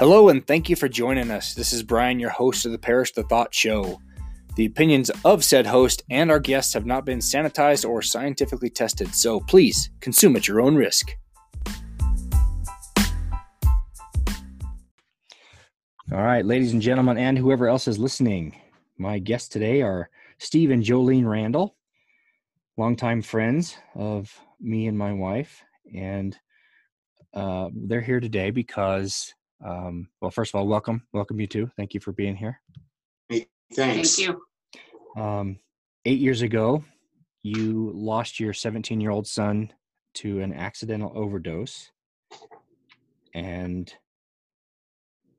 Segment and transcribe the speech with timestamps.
[0.00, 1.52] Hello, and thank you for joining us.
[1.52, 4.00] This is Brian, your host of the Perish the Thought Show.
[4.56, 9.14] The opinions of said host and our guests have not been sanitized or scientifically tested,
[9.14, 11.14] so please consume at your own risk.
[16.10, 18.56] All right, ladies and gentlemen, and whoever else is listening,
[18.96, 20.08] my guests today are
[20.38, 21.76] Steve and Jolene Randall,
[22.78, 25.62] longtime friends of me and my wife,
[25.94, 26.38] and
[27.34, 31.70] uh, they're here today because, um, well, first of all, welcome, welcome you too.
[31.76, 32.60] Thank you for being here.
[33.28, 34.16] Hey, thanks.
[34.16, 35.22] Thank you.
[35.22, 35.58] Um,
[36.04, 36.84] eight years ago,
[37.42, 39.72] you lost your 17 year old son
[40.14, 41.90] to an accidental overdose,
[43.34, 43.92] and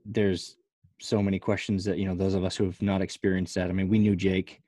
[0.06, 0.58] there's
[1.00, 3.70] so many questions that you know those of us who have not experienced that.
[3.70, 4.62] I mean, we knew Jake,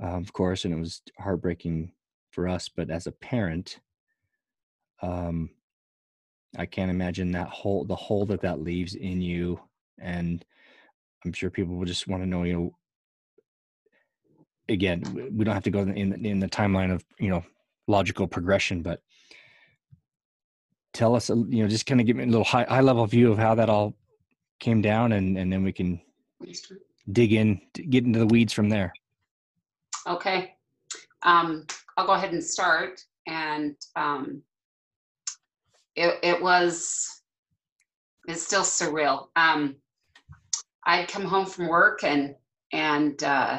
[0.00, 1.92] um, of course, and it was heartbreaking
[2.30, 2.68] for us.
[2.68, 3.80] But as a parent,
[5.02, 5.50] um,
[6.56, 9.60] I can't imagine that hole, the hole that that leaves in you,
[9.98, 10.44] and
[11.24, 12.74] I'm sure people will just want to know, you know.
[14.70, 17.42] Again, we don't have to go in in the timeline of you know
[17.86, 19.00] logical progression, but
[20.92, 23.32] tell us, you know, just kind of give me a little high high level view
[23.32, 23.94] of how that all
[24.60, 26.00] came down, and and then we can
[27.12, 28.92] dig in, get into the weeds from there.
[30.06, 30.54] Okay.
[31.22, 33.00] Um, I'll go ahead and start.
[33.26, 34.42] And um,
[35.98, 37.22] it, it was,
[38.28, 39.26] it's still surreal.
[39.34, 39.76] Um,
[40.86, 42.34] I'd come home from work and,
[42.72, 43.58] and uh,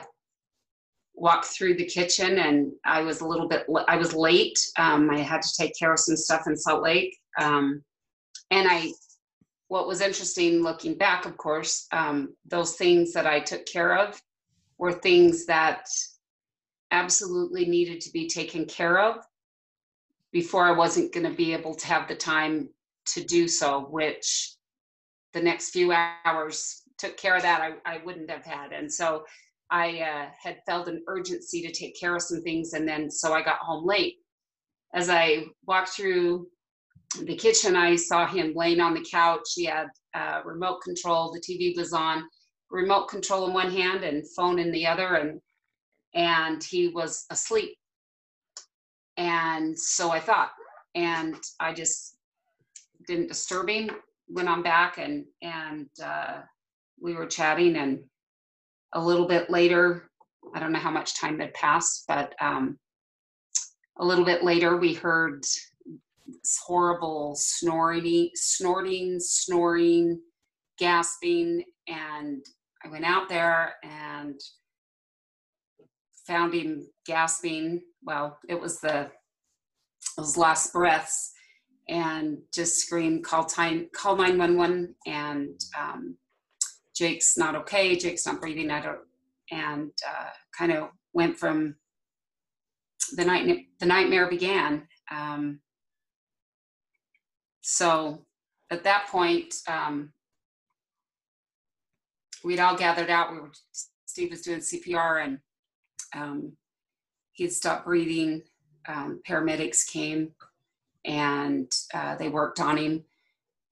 [1.13, 4.57] walk through the kitchen and I was a little bit, I was late.
[4.77, 7.17] Um, I had to take care of some stuff in Salt Lake.
[7.39, 7.83] Um,
[8.51, 8.91] and I,
[9.67, 14.19] what was interesting looking back, of course, um, those things that I took care of
[14.77, 15.85] were things that
[16.91, 19.17] absolutely needed to be taken care of
[20.31, 22.69] before I wasn't going to be able to have the time
[23.07, 24.55] to do so, which
[25.33, 28.71] the next few hours took care of that I, I wouldn't have had.
[28.71, 29.23] And so
[29.71, 32.73] I uh, had felt an urgency to take care of some things.
[32.73, 34.17] And then so I got home late.
[34.93, 36.47] As I walked through
[37.23, 39.47] the kitchen, I saw him laying on the couch.
[39.55, 42.23] He had uh, remote control, the TV was on,
[42.71, 45.15] remote control in one hand and phone in the other.
[45.15, 45.39] And
[46.15, 47.77] and he was asleep
[49.19, 50.51] and so I thought,
[50.95, 52.15] and I just
[53.05, 53.91] didn't disturb him.
[54.29, 56.41] Went on back and and uh,
[57.01, 57.99] we were chatting, and
[58.93, 60.09] a little bit later,
[60.55, 62.79] I don't know how much time had passed, but um,
[63.99, 70.21] a little bit later, we heard this horrible snoring, snorting, snoring,
[70.77, 72.45] gasping, and
[72.85, 74.39] I went out there and
[76.25, 77.81] found him gasping.
[78.03, 79.11] Well, it was the
[80.17, 81.33] those last breaths,
[81.87, 86.17] and just scream, "Call time, call nine one one!" And um,
[86.95, 87.95] Jake's not okay.
[87.95, 88.71] Jake's not breathing.
[88.71, 88.99] I don't,
[89.51, 91.75] and uh, kind of went from
[93.13, 94.87] the night the nightmare began.
[95.11, 95.59] Um,
[97.61, 98.25] so
[98.71, 100.13] at that point, um,
[102.43, 103.31] we'd all gathered out.
[103.31, 103.51] We were
[104.05, 105.39] Steve was doing CPR and
[106.15, 106.53] um,
[107.39, 108.43] he had stopped breathing.
[108.85, 110.33] Um, paramedics came
[111.05, 113.05] and uh, they worked on him.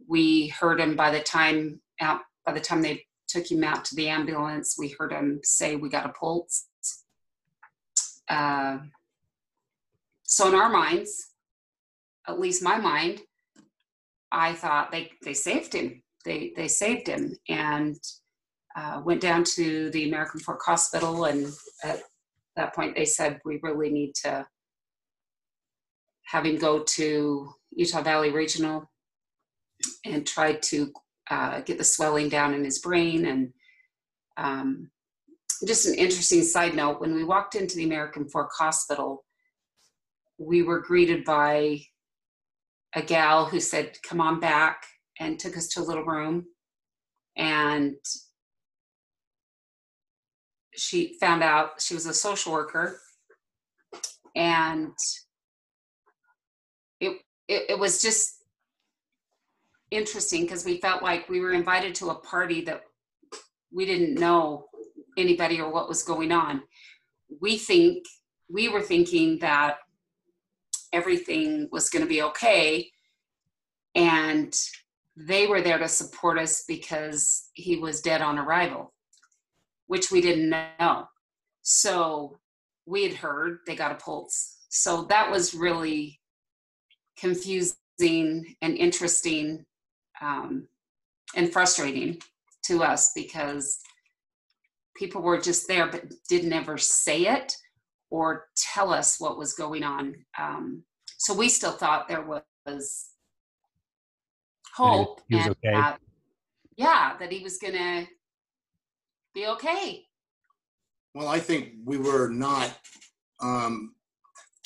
[0.07, 2.21] We heard him by the time out.
[2.45, 5.89] By the time they took him out to the ambulance, we heard him say, "We
[5.89, 6.67] got a pulse."
[8.29, 8.77] Uh,
[10.23, 11.33] so in our minds,
[12.25, 13.19] at least my mind,
[14.31, 16.01] I thought they they saved him.
[16.23, 17.97] They they saved him and
[18.77, 21.47] uh, went down to the American Fork Hospital and
[21.83, 22.03] at
[22.57, 24.45] that point they said we really need to
[26.25, 28.89] have him go to Utah Valley Regional
[30.05, 30.91] and try to
[31.29, 33.25] uh, get the swelling down in his brain.
[33.25, 33.53] And
[34.35, 34.91] um,
[35.65, 39.23] just an interesting side note when we walked into the American Fork Hospital,
[40.37, 41.79] we were greeted by
[42.95, 44.83] a gal who said, Come on back,
[45.19, 46.45] and took us to a little room.
[47.37, 47.95] And
[50.77, 52.99] she found out she was a social worker
[54.35, 54.93] and
[56.99, 58.43] it it, it was just
[59.89, 62.83] interesting because we felt like we were invited to a party that
[63.71, 64.65] we didn't know
[65.17, 66.61] anybody or what was going on.
[67.41, 68.05] We think
[68.49, 69.77] we were thinking that
[70.93, 72.89] everything was going to be okay
[73.95, 74.55] and
[75.15, 78.93] they were there to support us because he was dead on arrival
[79.87, 81.07] which we didn't know.
[81.61, 82.37] So
[82.85, 84.57] we had heard they got a pulse.
[84.69, 86.19] So that was really
[87.17, 89.65] confusing and interesting.
[90.21, 90.67] Um,
[91.35, 92.21] and frustrating
[92.65, 93.79] to us because
[94.95, 97.55] people were just there but didn't ever say it
[98.09, 100.15] or tell us what was going on.
[100.37, 100.83] Um,
[101.17, 103.09] so we still thought there was
[104.75, 105.71] hope and okay.
[105.71, 105.97] that,
[106.77, 108.07] yeah, that he was gonna
[109.37, 110.03] be okay.
[111.13, 112.75] Well, I think we were not
[113.39, 113.93] um,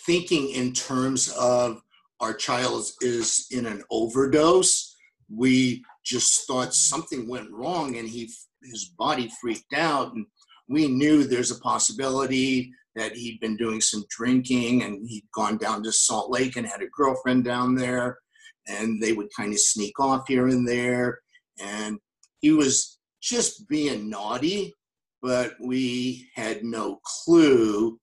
[0.05, 1.81] thinking in terms of
[2.21, 4.95] our child is in an overdose.
[5.29, 8.31] We just thought something went wrong and he
[8.63, 10.25] his body freaked out and
[10.69, 15.83] we knew there's a possibility that he'd been doing some drinking and he'd gone down
[15.83, 18.19] to Salt Lake and had a girlfriend down there
[18.67, 21.19] and they would kind of sneak off here and there
[21.59, 21.97] and
[22.39, 24.75] he was just being naughty
[25.21, 27.99] but we had no clue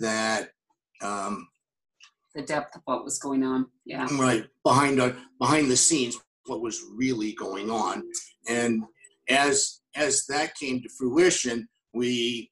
[0.00, 0.48] that
[1.02, 1.46] um,
[2.34, 3.66] The depth of what was going on.
[3.84, 4.08] Yeah.
[4.18, 8.02] right behind our, behind the scenes what was really going on
[8.48, 8.82] and
[9.28, 12.50] as as that came to fruition we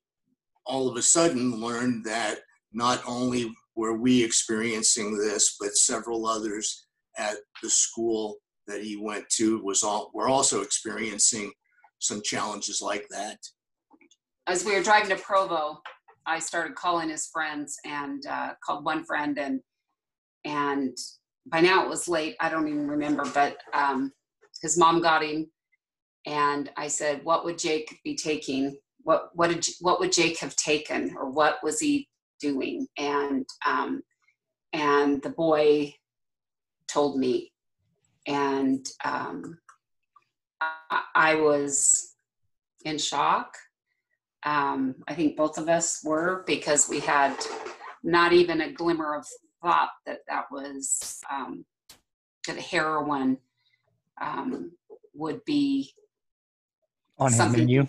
[0.66, 2.40] all of a sudden learned that
[2.72, 6.86] not only were we experiencing this but several others
[7.18, 8.36] at the school
[8.66, 11.52] that he went to was all were also experiencing
[12.04, 13.38] some challenges like that
[14.46, 15.80] as we were driving to Provo,
[16.26, 19.60] I started calling his friends and uh, called one friend and
[20.44, 20.96] and
[21.46, 22.36] by now it was late.
[22.40, 24.12] I don't even remember, but um,
[24.62, 25.50] his mom got him,
[26.26, 28.76] and I said, "What would Jake be taking?
[29.02, 32.08] What what did what would Jake have taken, or what was he
[32.40, 34.02] doing?" And um,
[34.74, 35.94] and the boy
[36.88, 37.52] told me,
[38.26, 39.58] and um,
[41.14, 42.14] I, was
[42.84, 43.56] in shock
[44.44, 47.34] um, I think both of us were because we had
[48.02, 49.26] not even a glimmer of
[49.62, 51.64] thought that that was um,
[52.46, 53.38] that heroin
[54.20, 54.72] um,
[55.14, 55.92] would be
[57.18, 57.86] on his something- menu.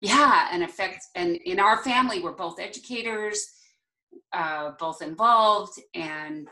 [0.00, 3.44] yeah an effect and in our family we're both educators
[4.32, 6.46] uh, both involved and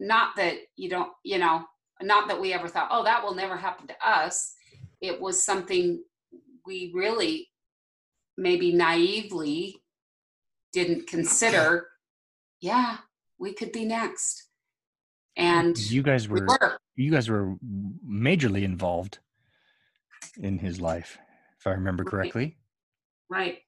[0.00, 1.64] not that you don't you know
[2.02, 4.54] not that we ever thought oh that will never happen to us.
[5.00, 6.02] It was something
[6.66, 7.50] we really
[8.36, 9.76] maybe naively
[10.72, 11.88] didn't consider.
[12.60, 12.98] Yeah
[13.38, 14.48] we could be next.
[15.36, 16.78] And you guys we were were.
[16.96, 17.56] you guys were
[18.08, 19.18] majorly involved
[20.40, 21.18] in his life,
[21.58, 22.10] if I remember Right.
[22.10, 22.56] correctly.
[23.28, 23.58] right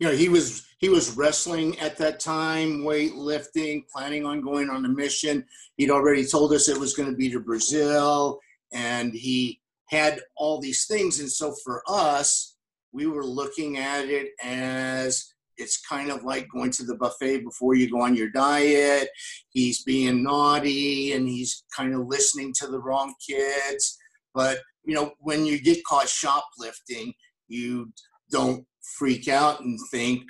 [0.00, 4.84] you know he was he was wrestling at that time weightlifting planning on going on
[4.86, 5.44] a mission.
[5.76, 8.40] He'd already told us it was going to be to brazil
[8.72, 9.60] and he
[9.90, 11.20] had all these things.
[11.20, 12.56] And so for us
[12.92, 17.74] we were looking at it as it's kind of like going to the buffet before
[17.74, 19.10] you go on your diet.
[19.50, 23.98] He's being naughty and he's kind of listening to the wrong kids.
[24.34, 27.12] But you know when you get caught shoplifting
[27.48, 27.92] you
[28.30, 30.22] don't freak out and think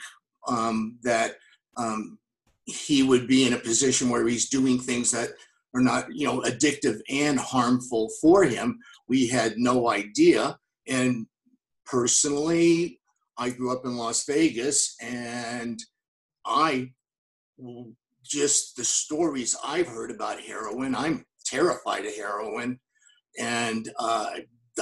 [0.49, 1.37] um, that
[1.76, 2.19] um,
[2.64, 5.31] he would be in a position where he's doing things that
[5.75, 8.79] are not, you know, addictive and harmful for him.
[9.08, 10.58] We had no idea.
[10.88, 11.26] And
[11.87, 13.00] personally,
[13.38, 15.79] I grew up in Las Vegas, and
[16.44, 16.93] I
[18.25, 20.95] just the stories I've heard about heroin.
[20.95, 22.78] I'm terrified of heroin,
[23.38, 24.30] and uh,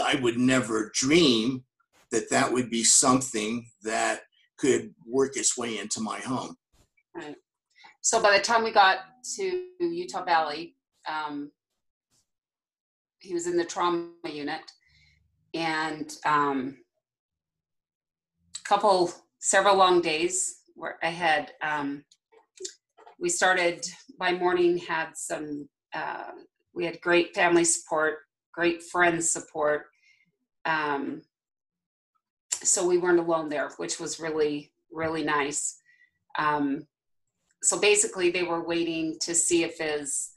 [0.01, 1.65] I would never dream
[2.11, 4.21] that that would be something that
[4.59, 6.57] could work its way into my home.
[8.01, 8.99] so by the time we got
[9.37, 10.75] to utah valley
[11.09, 11.51] um,
[13.19, 14.61] he was in the trauma unit
[15.55, 16.77] and um,
[18.65, 22.05] couple several long days were ahead um,
[23.21, 23.85] we started
[24.19, 26.31] by morning had some uh,
[26.75, 28.19] we had great family support
[28.53, 29.87] great friends support
[30.65, 31.23] um,
[32.63, 35.81] so we weren't alone there which was really really nice.
[36.39, 36.87] Um,
[37.63, 40.31] so basically they were waiting to see if his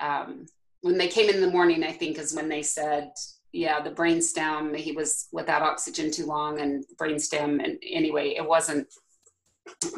[0.00, 0.46] um,
[0.82, 3.10] when they came in the morning i think is when they said
[3.52, 8.86] yeah the brainstem he was without oxygen too long and brainstem and anyway it wasn't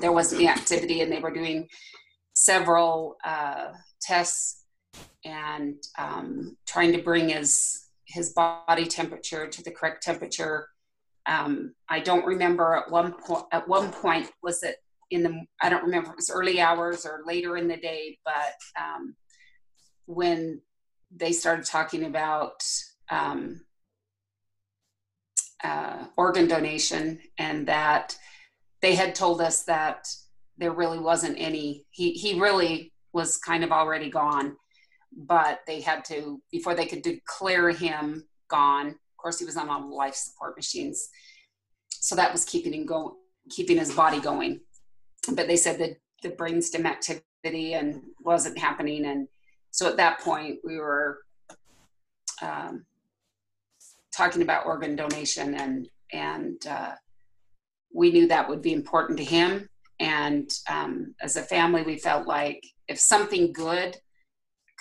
[0.01, 1.69] there wasn't the activity and they were doing
[2.35, 3.69] several uh,
[4.01, 4.65] tests
[5.25, 10.69] and um, trying to bring his his body temperature to the correct temperature
[11.27, 14.77] um, i don't remember at one point at one point was it
[15.11, 18.83] in the i don't remember it was early hours or later in the day but
[18.83, 19.15] um,
[20.07, 20.61] when
[21.15, 22.63] they started talking about
[23.11, 23.61] um,
[25.63, 28.17] uh, organ donation and that
[28.83, 30.07] they had told us that
[30.59, 34.57] there really wasn't any he he really was kind of already gone
[35.17, 38.97] but they had to before they could declare him gone.
[39.25, 41.09] Course, he was on all life support machines,
[41.89, 43.15] so that was keeping him going,
[43.49, 44.61] keeping his body going.
[45.35, 49.27] But they said that the brainstem activity and wasn't happening, and
[49.71, 51.21] so at that point we were
[52.43, 52.85] um,
[54.15, 56.93] talking about organ donation, and and uh,
[57.95, 59.67] we knew that would be important to him.
[60.01, 63.97] And um, as a family, we felt like if something good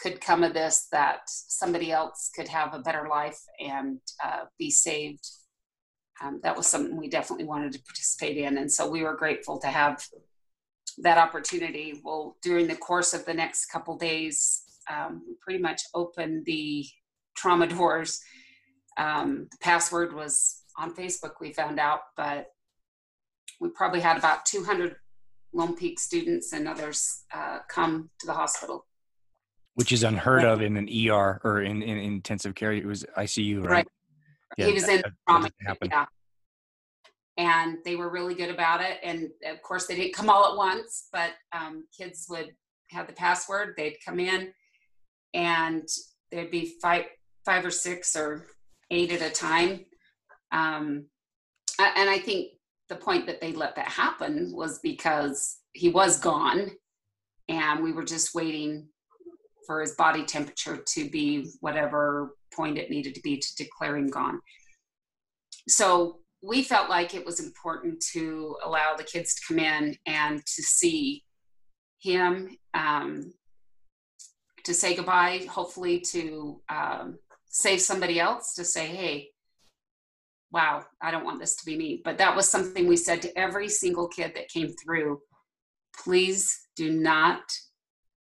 [0.03, 4.69] could come of this, that somebody else could have a better life and uh, be
[4.69, 5.25] saved.
[6.21, 8.57] Um, that was something we definitely wanted to participate in.
[8.57, 10.05] And so we were grateful to have
[10.97, 12.01] that opportunity.
[12.03, 16.85] Well, during the course of the next couple days, um, we pretty much opened the
[17.37, 18.19] trauma doors.
[18.97, 22.47] Um, the password was on Facebook, we found out, but
[23.61, 24.97] we probably had about 200
[25.53, 28.85] Lone Peak students and others uh, come to the hospital.
[29.75, 32.73] Which is unheard of in an ER or in, in intensive care.
[32.73, 33.69] It was ICU, right?
[33.69, 33.87] Right.
[34.57, 35.49] Yeah, he was that- in trauma.
[35.81, 36.05] Yeah.
[37.35, 38.99] And they were really good about it.
[39.01, 42.51] And of course, they didn't come all at once, but um, kids would
[42.91, 43.73] have the password.
[43.75, 44.53] They'd come in,
[45.33, 45.87] and
[46.31, 47.05] there'd be five,
[47.43, 48.45] five or six or
[48.91, 49.85] eight at a time.
[50.51, 51.05] Um,
[51.79, 52.49] and I think
[52.89, 56.69] the point that they let that happen was because he was gone,
[57.49, 58.89] and we were just waiting
[59.65, 64.07] for his body temperature to be whatever point it needed to be to declare him
[64.07, 64.39] gone.
[65.67, 70.45] So we felt like it was important to allow the kids to come in and
[70.45, 71.23] to see
[71.99, 73.33] him, um,
[74.65, 77.17] to say goodbye, hopefully to um,
[77.47, 79.29] save somebody else, to say, hey,
[80.51, 82.01] wow, I don't want this to be me.
[82.03, 85.19] But that was something we said to every single kid that came through.
[86.03, 87.41] Please do not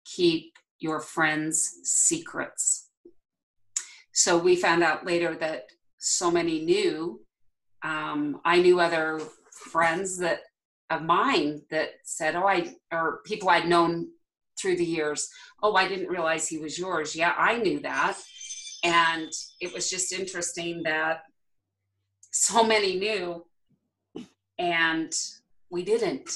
[0.04, 2.90] keep your friends' secrets.
[4.12, 5.64] So we found out later that
[5.99, 7.21] so many knew.
[7.83, 9.21] Um, I knew other
[9.71, 10.40] friends that
[10.90, 14.09] of mine that said, "Oh, I," or people I'd known
[14.59, 15.28] through the years.
[15.62, 17.14] Oh, I didn't realize he was yours.
[17.14, 18.18] Yeah, I knew that,
[18.85, 19.30] and
[19.61, 21.23] it was just interesting that
[22.30, 23.45] so many knew,
[24.59, 25.12] and
[25.71, 26.30] we didn't.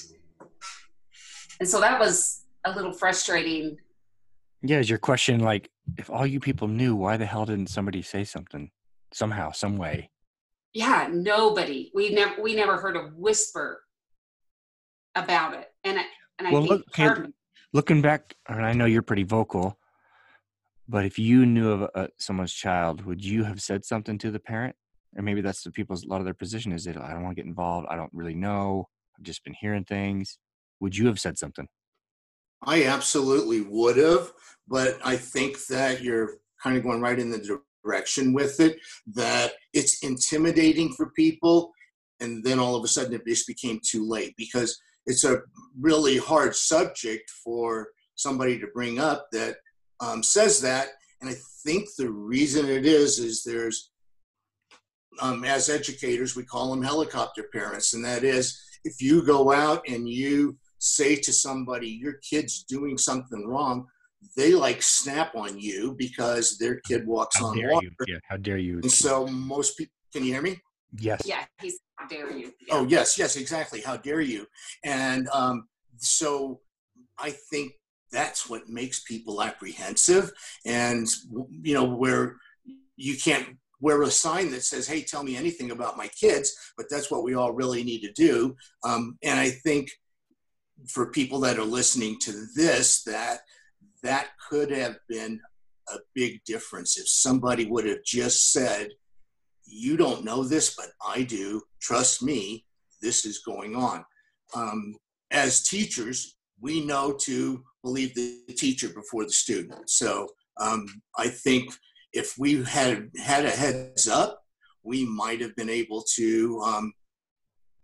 [1.61, 3.77] And so that was a little frustrating
[4.63, 8.03] Yeah, is your question like if all you people knew, why the hell didn't somebody
[8.03, 8.71] say something
[9.13, 10.11] somehow, some way?
[10.73, 13.83] yeah nobody we never we never heard a whisper
[15.17, 16.03] about it and I,
[16.39, 17.33] and i Well, think look, part of
[17.73, 19.79] Looking back, and I know you're pretty vocal,
[20.89, 24.41] but if you knew of uh someone's child, would you have said something to the
[24.41, 24.75] parent?
[25.17, 27.37] Or maybe that's the people's a lot of their position is that I don't want
[27.37, 27.87] to get involved.
[27.91, 28.89] I don't really know.
[29.17, 30.39] I've just been hearing things.
[30.81, 31.69] Would you have said something?
[32.63, 34.33] I absolutely would have,
[34.69, 38.79] but I think that you're kind of going right in the direction with it,
[39.15, 41.73] that it's intimidating for people.
[42.21, 45.41] And then all of a sudden it just became too late because it's a
[45.81, 49.57] really hard subject for somebody to bring up that
[50.01, 50.89] um, says that.
[51.21, 53.91] And I think the reason it is, is there's,
[55.21, 57.95] um, as educators, we call them helicopter parents.
[57.95, 62.99] And that is, if you go out and you say to somebody your kid's doing
[62.99, 63.87] something wrong
[64.37, 68.07] they like snap on you because their kid walks How on dare water you?
[68.07, 68.79] Yeah, how dare you?
[68.79, 70.61] and so most people can you hear me
[70.99, 71.23] yes.
[71.25, 74.47] yeah he's how dare you oh yes yes exactly how dare you
[74.85, 75.69] and um,
[75.99, 76.61] so
[77.19, 77.73] i think
[78.11, 80.33] that's what makes people apprehensive
[80.67, 81.07] and
[81.51, 82.37] you know where
[82.97, 86.87] you can't wear a sign that says hey tell me anything about my kids but
[86.91, 89.91] that's what we all really need to do um, and i think
[90.89, 93.41] for people that are listening to this that
[94.03, 95.41] that could have been
[95.89, 96.99] a big difference.
[96.99, 98.89] If somebody would have just said
[99.73, 101.63] you don't know this but i do.
[101.81, 102.65] Trust me
[103.03, 104.05] this is going on.
[104.55, 104.97] Um,
[105.31, 109.89] as teachers we know to believe the teacher before the student.
[109.89, 110.29] So
[110.61, 111.73] um, i think
[112.13, 114.41] if we had had a heads up
[114.83, 116.93] we might have been able to um,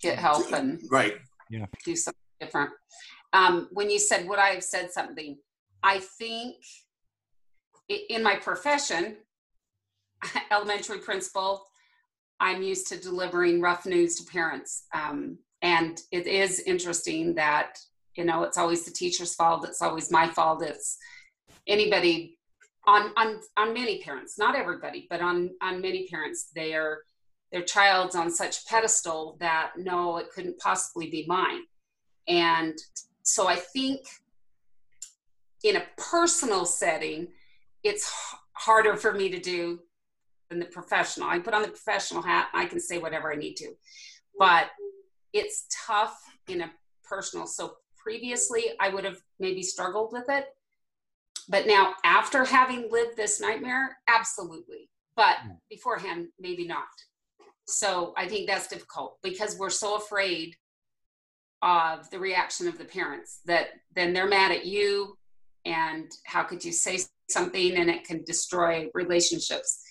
[0.00, 1.14] get help and right.
[1.84, 2.70] Do something different.
[3.32, 5.36] Um, when you said would i have said something?
[5.82, 6.56] I think
[7.88, 9.16] in my profession
[10.50, 11.64] elementary principal
[12.40, 14.84] i'm used to delivering rough news to parents.
[14.94, 17.78] Um, and it is interesting that
[18.16, 19.66] you know it's always the teacher's fault.
[19.66, 20.62] It's always my fault.
[20.62, 20.98] It's
[21.66, 22.36] anybody
[22.86, 27.00] on on on many parents not everybody but on on many parents they their
[27.52, 31.62] their child's on such pedestal that no it couldn't possibly be mine
[32.28, 32.78] and
[33.22, 34.00] so i think
[35.64, 37.28] in a personal setting
[37.82, 38.10] it's
[38.52, 39.80] harder for me to do
[40.48, 41.28] than the professional.
[41.28, 42.48] I put on the professional hat.
[42.54, 43.72] I can say whatever I need to,
[44.38, 44.70] but
[45.32, 46.18] it's tough
[46.48, 46.70] in a
[47.04, 47.46] personal.
[47.46, 50.46] So previously, I would have maybe struggled with it,
[51.48, 54.90] but now after having lived this nightmare, absolutely.
[55.16, 55.52] But hmm.
[55.70, 56.84] beforehand, maybe not.
[57.66, 60.54] So I think that's difficult because we're so afraid
[61.62, 65.16] of the reaction of the parents that then they're mad at you
[65.64, 66.98] and how could you say
[67.28, 69.82] something and it can destroy relationships.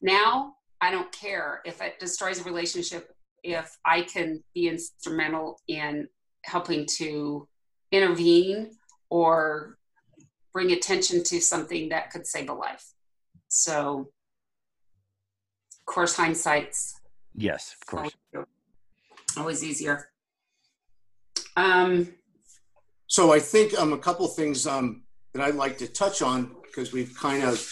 [0.00, 6.08] Now i don't care if it destroys a relationship if i can be instrumental in
[6.44, 7.46] helping to
[7.92, 8.72] intervene
[9.10, 9.76] or
[10.52, 12.84] bring attention to something that could save a life.
[13.48, 14.08] So
[15.80, 16.94] of course hindsight's
[17.34, 18.12] yes of course.
[19.36, 20.08] always easier
[21.56, 22.08] um
[23.06, 25.02] so I think um, a couple things um,
[25.34, 27.62] that I'd like to touch on because we've kind of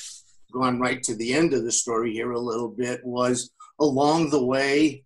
[0.53, 4.45] gone right to the end of the story here a little bit was along the
[4.45, 5.05] way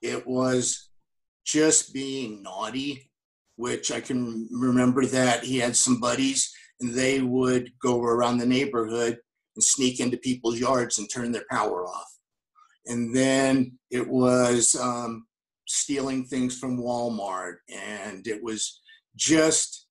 [0.00, 0.88] it was
[1.44, 3.10] just being naughty
[3.56, 8.46] which i can remember that he had some buddies and they would go around the
[8.46, 9.18] neighborhood
[9.56, 12.14] and sneak into people's yards and turn their power off.
[12.86, 15.26] And then it was um,
[15.68, 18.80] stealing things from walmart and it was
[19.16, 19.86] just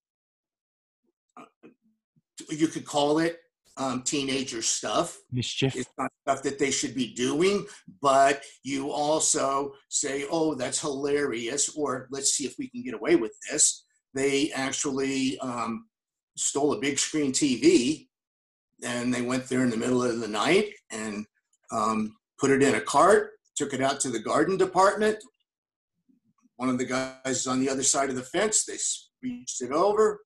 [2.49, 3.39] you could call it
[3.77, 5.19] um, teenager stuff.
[5.31, 5.75] Mischief.
[5.75, 7.65] It's not stuff that they should be doing,
[8.01, 13.15] but you also say, "Oh, that's hilarious," or "Let's see if we can get away
[13.15, 15.87] with this." They actually um,
[16.35, 18.07] stole a big screen TV,
[18.83, 21.25] and they went there in the middle of the night and
[21.71, 25.17] um, put it in a cart, took it out to the garden department.
[26.57, 28.65] One of the guys on the other side of the fence.
[28.65, 28.77] They
[29.21, 30.19] reached it over,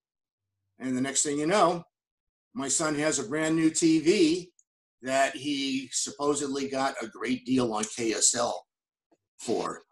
[0.80, 1.84] and the next thing you know,
[2.54, 4.48] my son has a brand new TV
[5.02, 8.54] that he supposedly got a great deal on KSL
[9.40, 9.84] for.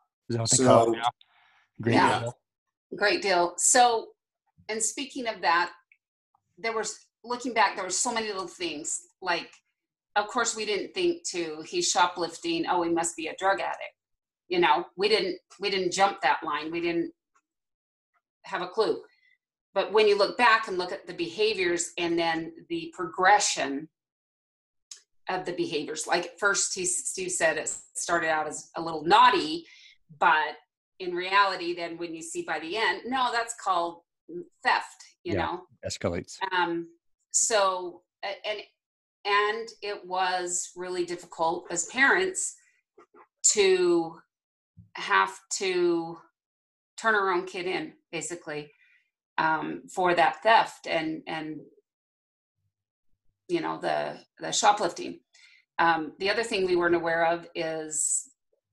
[0.45, 0.95] so,
[1.81, 2.37] Great yeah, deal.
[2.95, 3.53] Great deal.
[3.57, 4.07] So,
[4.67, 5.71] and speaking of that,
[6.57, 8.99] there was looking back, there were so many little things.
[9.21, 9.49] Like,
[10.15, 12.65] of course, we didn't think to he's shoplifting.
[12.67, 13.95] Oh, he must be a drug addict.
[14.49, 16.71] You know, we didn't we didn't jump that line.
[16.71, 17.11] We didn't
[18.43, 19.01] have a clue.
[19.73, 23.87] But when you look back and look at the behaviors and then the progression
[25.29, 29.65] of the behaviors, like first he, Steve said it started out as a little naughty,
[30.19, 30.55] but
[30.99, 34.01] in reality, then when you see by the end, no, that's called
[34.63, 35.61] theft, you yeah, know?
[35.85, 36.37] Escalates.
[36.51, 36.87] Um,
[37.31, 38.59] so, and,
[39.25, 42.55] and it was really difficult as parents
[43.51, 44.19] to
[44.99, 46.17] have to
[46.97, 48.71] turn our own kid in basically
[49.37, 51.57] um, for that theft and and
[53.47, 55.19] you know the the shoplifting.
[55.79, 58.29] Um, the other thing we weren't aware of is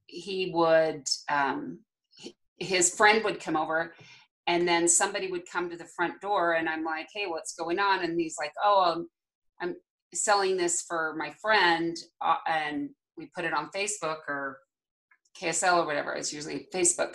[0.07, 1.81] he would um,
[2.59, 3.95] his friend would come over
[4.47, 7.79] and then somebody would come to the front door and i'm like hey what's going
[7.79, 9.09] on and he's like oh i'm,
[9.61, 9.77] I'm
[10.15, 14.59] selling this for my friend uh, and we put it on facebook or
[15.40, 17.14] ksl or whatever it's usually facebook.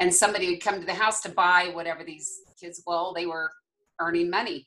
[0.00, 3.50] And somebody would come to the house to buy whatever these kids well they were
[4.00, 4.66] earning money.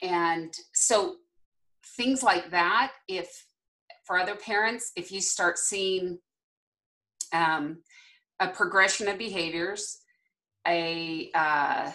[0.00, 1.16] And so
[1.96, 3.46] things like that if
[4.04, 6.18] for other parents if you start seeing
[7.32, 7.78] um,
[8.40, 9.98] a progression of behaviors
[10.66, 11.90] a uh,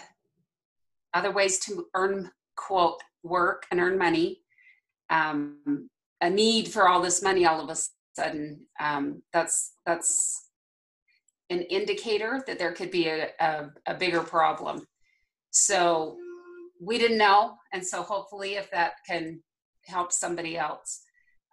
[1.14, 4.40] other ways to earn quote work and earn money
[5.10, 5.88] um,
[6.20, 7.76] a need for all this money all of a
[8.18, 10.50] sudden um, that's that's
[11.50, 14.86] an indicator that there could be a, a, a bigger problem.
[15.50, 16.16] So
[16.80, 17.54] we didn't know.
[17.72, 19.40] And so hopefully, if that can
[19.86, 21.02] help somebody else.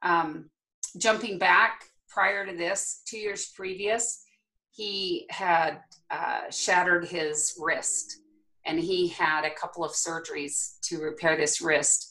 [0.03, 0.49] Um,
[0.97, 4.23] jumping back prior to this, two years previous,
[4.71, 5.79] he had
[6.11, 8.19] uh, shattered his wrist
[8.65, 12.07] and he had a couple of surgeries to repair this wrist.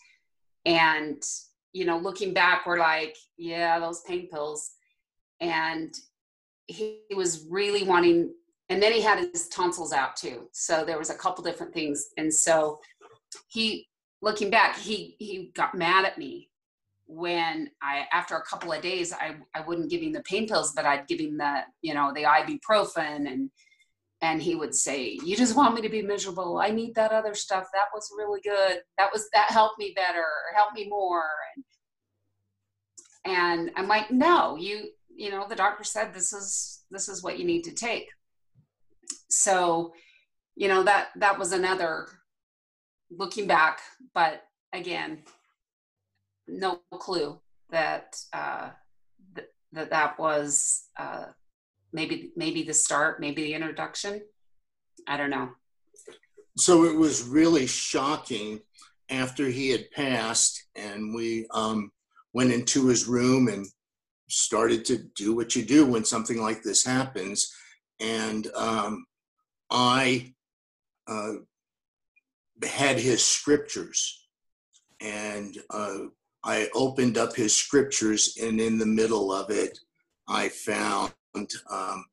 [0.64, 1.22] And,
[1.74, 4.70] you know, looking back, we're like, yeah, those pain pills.
[5.40, 5.92] And
[6.66, 8.32] he was really wanting
[8.70, 12.08] and then he had his tonsils out too so there was a couple different things
[12.16, 12.80] and so
[13.48, 13.87] he
[14.22, 16.48] looking back he he got mad at me
[17.06, 20.72] when i after a couple of days i i wouldn't give him the pain pills
[20.74, 23.50] but i'd give him the you know the ibuprofen and
[24.24, 26.56] and he would say you just want me to be miserable.
[26.58, 27.66] I need that other stuff.
[27.74, 28.78] That was really good.
[28.96, 31.24] That was that helped me better help me more.
[31.54, 31.64] And
[33.26, 37.38] and i'm like no you you know the doctor said this is this is what
[37.38, 38.08] you need to take.
[39.28, 39.92] So
[40.56, 42.08] you know that that was another
[43.10, 43.80] looking back
[44.14, 45.22] but again
[46.48, 47.38] no clue
[47.70, 48.70] that uh,
[49.34, 51.26] th- that that was uh,
[51.94, 54.20] maybe maybe the start, maybe the introduction.
[55.09, 55.50] I don't know.
[56.59, 58.61] So it was really shocking
[59.09, 61.90] after he had passed, and we um,
[62.35, 63.66] went into his room and
[64.28, 67.52] started to do what you do when something like this happens.
[68.00, 69.07] And um,
[69.70, 70.35] I
[71.07, 71.35] uh,
[72.64, 74.26] had his scriptures,
[75.00, 75.98] and uh,
[76.42, 79.78] I opened up his scriptures, and in the middle of it,
[80.26, 82.04] I found um,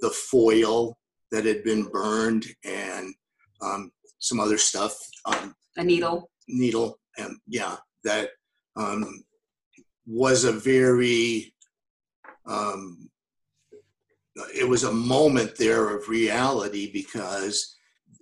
[0.00, 0.98] the foil
[1.30, 3.14] that had been burned and
[3.62, 4.96] um, some other stuff.
[5.24, 6.30] Um, A needle.
[6.48, 8.30] needle, and yeah, that
[8.76, 9.24] um,
[10.06, 11.54] was a very.
[12.46, 13.08] Um,
[14.56, 17.76] it was a moment there of reality because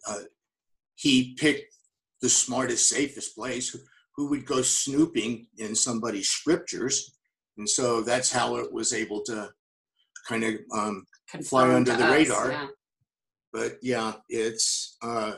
[0.09, 0.21] uh,
[0.97, 1.73] he picked
[2.21, 3.77] the smartest, safest place.
[4.17, 7.15] Who would go snooping in somebody's scriptures,
[7.57, 9.51] and so that's how it was able to
[10.29, 11.07] kind of um,
[11.45, 12.51] Fly under the us, radar.
[12.51, 12.67] yeah.
[13.53, 15.35] but yeah it's uh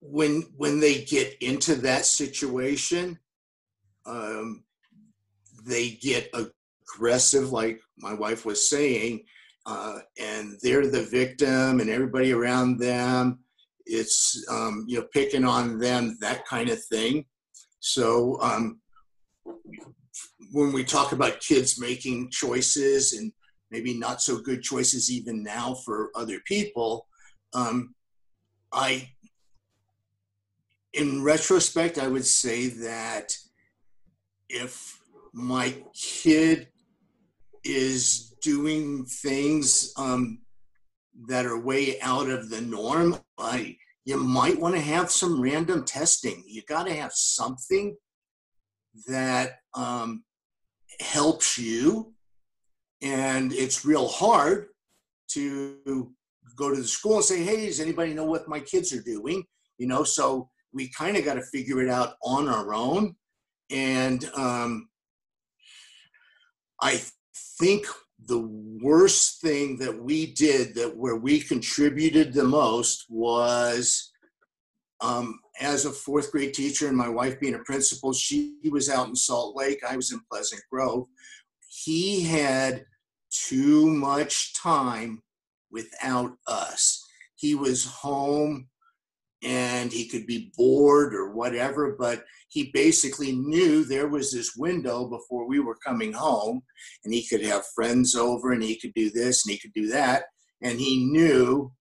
[0.00, 3.18] when when they get into that situation
[4.06, 4.64] um
[5.66, 9.22] they get aggressive like my wife was saying
[9.66, 13.38] uh and they're the victim and everybody around them
[13.86, 17.24] it's um you know picking on them that kind of thing
[17.80, 18.80] so um
[20.54, 23.32] when we talk about kids making choices and
[23.72, 27.08] maybe not so good choices even now for other people.
[27.54, 27.92] Um,
[28.72, 29.10] I,
[30.92, 33.36] in retrospect, I would say that
[34.48, 35.00] if
[35.32, 36.68] my kid
[37.64, 40.38] is doing things um,
[41.26, 45.84] that are way out of the norm, I, you might want to have some random
[45.84, 46.44] testing.
[46.46, 47.96] You got to have something
[49.08, 50.22] that um,
[51.00, 52.12] helps you
[53.02, 54.66] and it's real hard
[55.28, 56.12] to
[56.56, 59.44] go to the school and say hey does anybody know what my kids are doing?
[59.78, 63.14] You know so we kind of got to figure it out on our own.
[63.70, 64.88] And um,
[66.80, 67.00] i
[67.58, 67.86] think
[68.26, 68.40] the
[68.82, 74.12] worst thing that we did that where we contributed the most was
[75.00, 79.08] um, as a fourth grade teacher and my wife being a principal she was out
[79.08, 81.06] in salt lake i was in pleasant grove
[81.68, 82.84] he had
[83.30, 85.22] too much time
[85.70, 87.04] without us.
[87.36, 88.68] He was home
[89.42, 95.06] and he could be bored or whatever, but he basically knew there was this window
[95.06, 96.62] before we were coming home
[97.04, 99.88] and he could have friends over and he could do this and he could do
[99.88, 100.24] that.
[100.62, 101.72] And he knew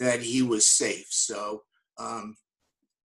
[0.00, 1.06] that he was safe.
[1.10, 1.62] So,
[1.98, 2.34] um,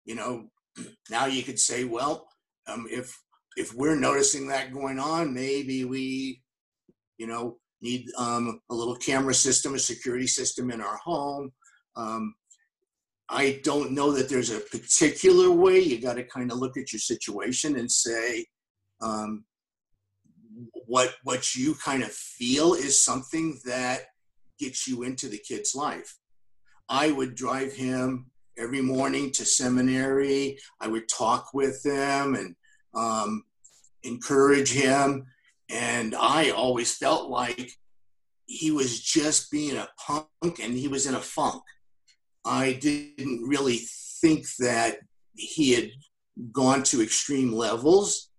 [0.05, 0.49] you know,
[1.11, 2.29] now you could say, well,
[2.67, 3.17] um, if
[3.57, 6.43] if we're noticing that going on, maybe we,
[7.19, 11.53] you know, need um, a little camera system, a security system in our home.
[11.97, 12.35] Um,
[13.29, 15.81] I don't know that there's a particular way.
[15.81, 18.47] You got to kind of look at your situation and say
[19.01, 19.45] um,
[20.87, 24.03] what what you kind of feel is something that
[24.59, 26.17] gets you into the kid's life.
[26.89, 30.59] I would drive him every morning to seminary.
[30.81, 32.55] I would talk with him and
[32.95, 33.45] um,
[34.03, 35.27] encourage him.
[35.71, 37.71] And I always felt like
[38.47, 41.63] he was just being a punk and he was in a funk.
[42.45, 43.81] I didn't really
[44.21, 44.99] think that
[45.35, 45.91] he had
[46.53, 48.31] gone to extreme levels.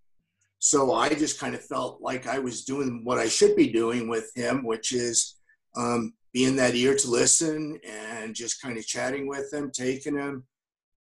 [0.59, 4.07] So I just kind of felt like I was doing what I should be doing
[4.07, 5.35] with him, which is
[5.75, 10.45] um, being that ear to listen and just kind of chatting with them, taking them,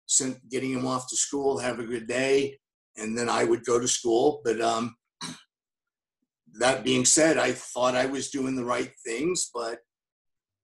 [0.06, 2.58] sent, getting them off to school, have a good day,
[2.96, 4.42] and then I would go to school.
[4.44, 4.94] But um,
[6.60, 9.78] that being said, I thought I was doing the right things, but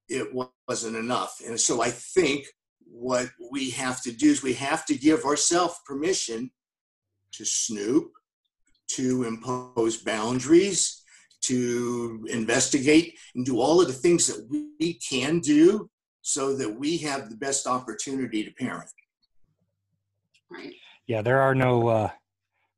[0.09, 0.29] it
[0.68, 1.40] wasn't enough.
[1.46, 2.46] And so I think
[2.85, 6.51] what we have to do is we have to give ourselves permission
[7.33, 8.11] to snoop,
[8.88, 11.00] to impose boundaries,
[11.42, 14.46] to investigate, and do all of the things that
[14.79, 15.88] we can do
[16.22, 18.90] so that we have the best opportunity to parent.
[20.50, 20.74] Right.
[21.07, 22.11] Yeah, there are no uh,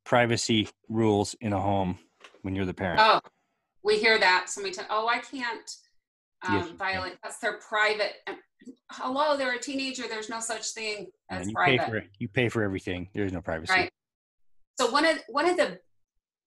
[0.04, 1.98] privacy rules in a home
[2.42, 3.00] when you're the parent.
[3.02, 3.20] Oh,
[3.82, 4.48] we hear that.
[4.48, 5.70] Somebody tell, oh, I can't
[6.46, 6.78] um, Yes, you can.
[6.78, 7.18] violate.
[7.22, 8.14] That's their private.
[8.28, 8.36] um,
[8.90, 10.04] Hello, they're a teenager.
[10.08, 13.08] There's no such thing and as you pay for you pay for everything.
[13.12, 13.72] There's no privacy.
[13.72, 13.90] Right.
[14.78, 15.80] So one of one of the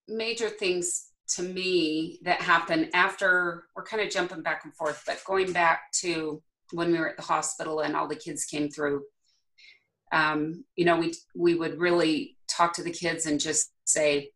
[0.07, 5.21] major things to me that happened after we're kind of jumping back and forth, but
[5.25, 9.03] going back to when we were at the hospital and all the kids came through,
[10.11, 14.29] um, you know, we we would really talk to the kids and just say,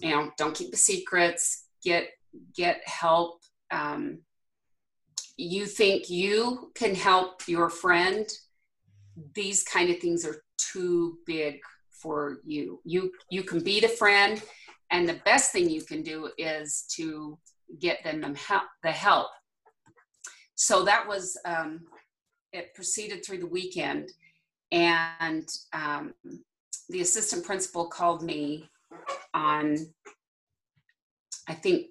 [0.00, 1.66] you know, don't keep the secrets.
[1.82, 2.08] Get
[2.56, 3.42] get help.
[3.70, 4.20] Um,
[5.36, 8.28] you think you can help your friend?
[9.34, 12.80] These kind of things are too big for you.
[12.84, 14.42] You you can be the friend,
[14.90, 17.38] and the best thing you can do is to
[17.80, 18.20] get them
[18.82, 19.28] the help.
[20.54, 21.86] So that was um,
[22.52, 22.74] it.
[22.74, 24.10] Proceeded through the weekend,
[24.72, 26.14] and um,
[26.88, 28.68] the assistant principal called me
[29.34, 29.76] on,
[31.46, 31.88] I think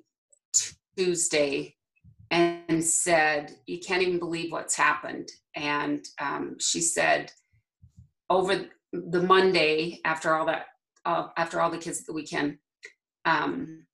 [0.97, 1.75] Tuesday,
[2.31, 7.31] and said, "You can't even believe what's happened." And um, she said,
[8.29, 10.67] over the Monday after all that,
[11.05, 12.57] uh, after all the kids at the weekend,
[13.27, 13.85] um,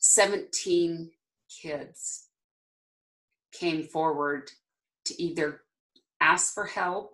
[0.00, 1.10] 17
[1.62, 2.26] kids
[3.52, 4.50] came forward
[5.04, 5.60] to either
[6.20, 7.12] ask for help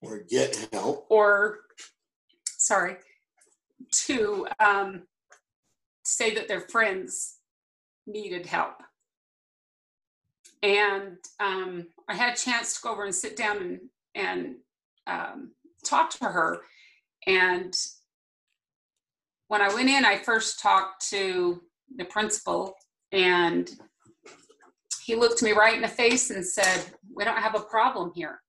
[0.00, 1.06] or get help.
[1.08, 1.60] or
[2.44, 2.96] sorry
[3.92, 5.02] to um,
[6.02, 7.36] say that their friends
[8.06, 8.82] needed help.
[10.64, 13.80] And um, i had a chance to go over and sit down and,
[14.14, 14.54] and
[15.06, 15.52] um,
[15.84, 16.60] talk to her.
[17.26, 17.74] And
[19.52, 21.60] when I went in, I first talked to
[21.98, 22.74] the principal,
[23.12, 23.70] and
[25.04, 28.40] he looked me right in the face and said, We don't have a problem here.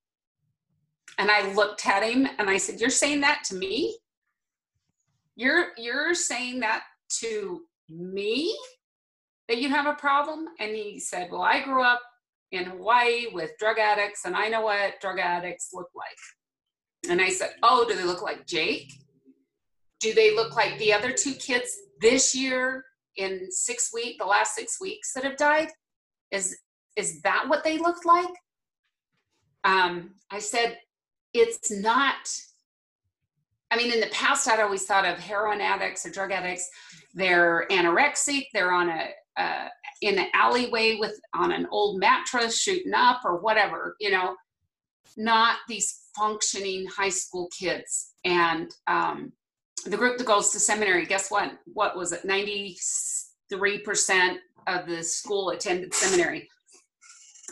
[1.17, 3.97] And I looked at him and I said, You're saying that to me?
[5.35, 6.83] You're you're saying that
[7.19, 8.57] to me
[9.49, 10.45] that you have a problem?
[10.61, 12.01] And he said, Well, I grew up
[12.53, 17.11] in Hawaii with drug addicts and I know what drug addicts look like.
[17.11, 18.89] And I said, Oh, do they look like Jake?
[20.03, 22.83] Do they look like the other two kids this year
[23.15, 25.69] in six weeks, the last six weeks that have died?
[26.29, 26.57] Is
[26.95, 28.35] is that what they looked like?
[29.63, 30.77] Um, I said,
[31.33, 32.29] it's not.
[33.71, 36.69] I mean, in the past, I'd always thought of heroin addicts or drug addicts.
[37.15, 38.45] They're anorexic.
[38.53, 39.67] They're on a uh,
[40.01, 43.95] in an alleyway with on an old mattress shooting up or whatever.
[43.99, 44.35] You know,
[45.15, 48.13] not these functioning high school kids.
[48.25, 49.31] And um,
[49.83, 51.57] the group that goes to seminary, guess what?
[51.65, 52.27] What was it?
[52.27, 56.49] 93% of the school attended seminary.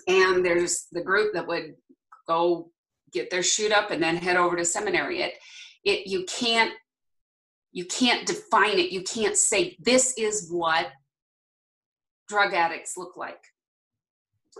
[0.07, 1.75] And there's the group that would
[2.27, 2.71] go
[3.11, 5.21] get their shoot up and then head over to seminary.
[5.21, 5.33] It,
[5.83, 6.73] it, you can't,
[7.71, 8.91] you can't define it.
[8.91, 10.87] You can't say this is what
[12.29, 13.43] drug addicts look like.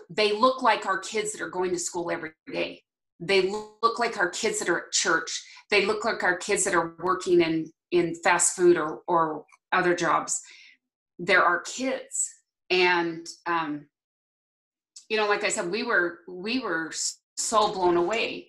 [0.09, 2.81] They look like our kids that are going to school every day.
[3.19, 6.75] They look like our kids that are at church they look like our kids that
[6.75, 10.39] are working in in fast food or or other jobs.
[11.17, 12.29] There are kids.
[12.69, 13.87] And um
[15.09, 16.89] you know like i said we were we were
[17.35, 18.47] so blown away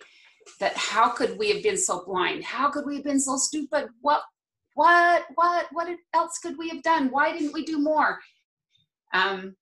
[0.61, 2.43] that how could we have been so blind?
[2.43, 3.87] How could we have been so stupid?
[4.01, 4.21] What
[4.75, 7.09] what what what else could we have done?
[7.11, 8.19] Why didn't we do more?
[9.13, 9.55] Um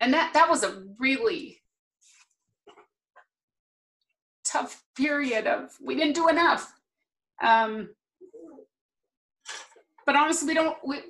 [0.00, 1.57] and that that was a really
[4.50, 6.72] tough period of we didn't do enough.
[7.42, 7.90] Um,
[10.06, 10.76] but honestly, we don't.
[10.84, 11.02] We,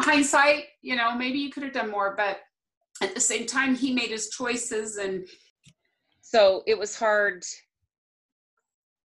[0.00, 2.40] hindsight, you know, maybe you could have done more, but
[3.02, 5.26] at the same time, he made his choices, and
[6.22, 7.44] so it was hard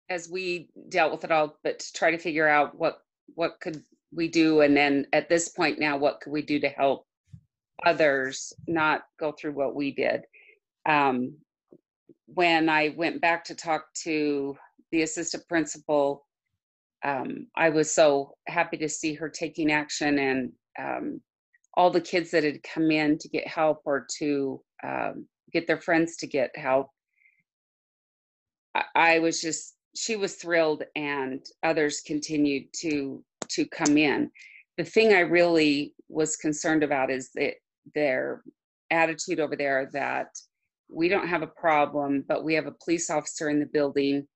[0.09, 1.57] as we dealt with it all.
[1.63, 3.01] But to try to figure out what
[3.35, 6.69] what could we do, and then at this point now, what could we do to
[6.69, 7.05] help
[7.85, 10.21] others not go through what we did?
[10.85, 11.35] Um,
[12.33, 14.55] when I went back to talk to
[14.91, 16.25] the assistant principal,
[17.03, 21.21] um, I was so happy to see her taking action and um,
[21.75, 25.79] all the kids that had come in to get help or to um, get their
[25.79, 26.89] friends to get help.
[28.75, 34.29] I, I was just she was thrilled and others continued to to come in
[34.77, 37.55] the thing i really was concerned about is that
[37.95, 38.43] their
[38.91, 40.27] attitude over there that
[40.89, 44.27] we don't have a problem, but we have a police officer in the building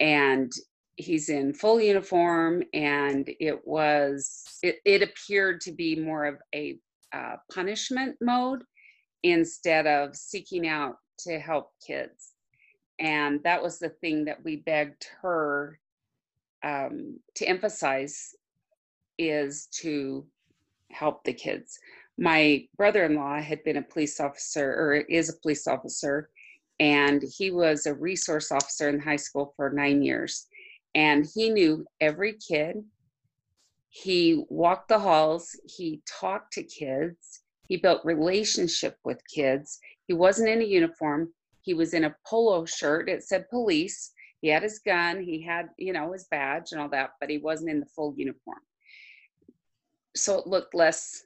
[0.00, 0.52] and
[0.96, 6.76] he's in full uniform and it was it, it appeared to be more of a
[7.12, 8.62] uh, punishment mode
[9.22, 12.34] instead of seeking out to help kids.
[12.98, 15.78] And that was the thing that we begged her
[16.64, 18.34] um, to emphasize
[19.18, 20.26] is to
[20.90, 21.78] help the kids
[22.18, 26.30] my brother-in-law had been a police officer or is a police officer
[26.80, 30.46] and he was a resource officer in high school for nine years.
[30.94, 32.84] And he knew every kid.
[33.90, 35.58] He walked the halls.
[35.64, 37.42] He talked to kids.
[37.68, 39.78] He built relationship with kids.
[40.06, 41.32] He wasn't in a uniform.
[41.62, 43.08] He was in a polo shirt.
[43.08, 44.12] It said police.
[44.40, 47.38] He had his gun, he had, you know, his badge and all that, but he
[47.38, 48.60] wasn't in the full uniform.
[50.14, 51.24] So it looked less,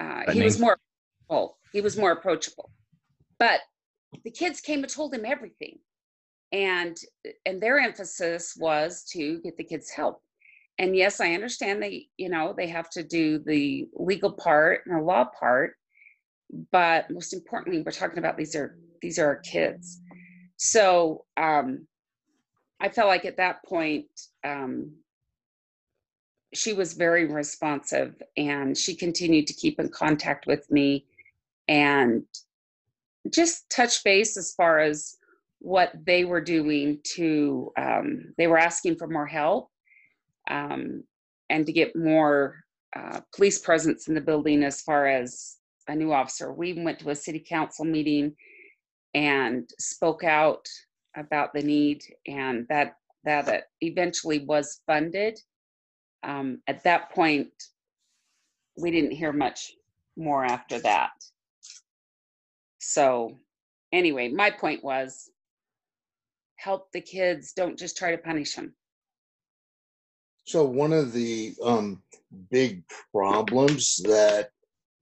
[0.00, 0.78] uh, he was more,
[1.28, 2.70] well, he was more approachable.
[3.38, 3.60] But
[4.24, 5.78] the kids came and told him everything.
[6.52, 6.96] And,
[7.46, 10.20] and their emphasis was to get the kids help.
[10.78, 14.96] And yes, I understand they, you know, they have to do the legal part and
[14.98, 15.74] the law part.
[16.72, 20.00] But most importantly, we're talking about these are, these are our kids.
[20.56, 21.86] So um,
[22.80, 24.06] I felt like at that point,
[24.44, 24.92] um,
[26.52, 31.06] she was very responsive and she continued to keep in contact with me
[31.68, 32.24] and
[33.32, 35.16] just touch base as far as
[35.60, 39.70] what they were doing to, um, they were asking for more help
[40.50, 41.04] um,
[41.50, 42.64] and to get more
[42.96, 46.52] uh, police presence in the building as far as a new officer.
[46.52, 48.34] We went to a city council meeting
[49.14, 50.66] and spoke out
[51.16, 55.38] about the need and that that eventually was funded
[56.22, 57.50] um, at that point
[58.76, 59.72] we didn't hear much
[60.16, 61.10] more after that.
[62.78, 63.38] So
[63.92, 65.30] anyway my point was
[66.56, 68.74] help the kids don't just try to punish them
[70.44, 72.02] So one of the um,
[72.50, 74.50] big problems that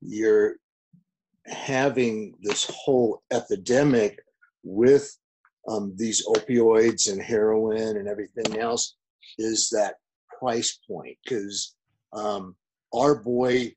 [0.00, 0.56] you're
[1.46, 4.20] having this whole epidemic
[4.62, 5.16] with
[5.68, 8.96] um, these opioids and heroin and everything else
[9.38, 9.96] is that
[10.38, 11.74] price point because
[12.12, 12.54] um,
[12.94, 13.74] our boy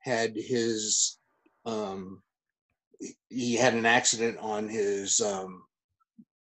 [0.00, 1.18] had his
[1.66, 2.22] um,
[3.28, 5.62] he- had an accident on his um,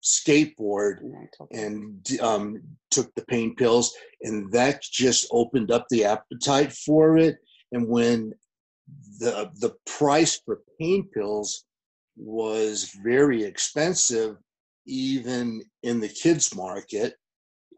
[0.02, 5.70] skateboard and I told them, and um, took the pain pills, and that just opened
[5.70, 7.36] up the appetite for it.
[7.72, 8.34] And when
[9.18, 11.64] the the price for pain pills
[12.16, 14.36] was very expensive,
[14.86, 17.14] even in the kids market,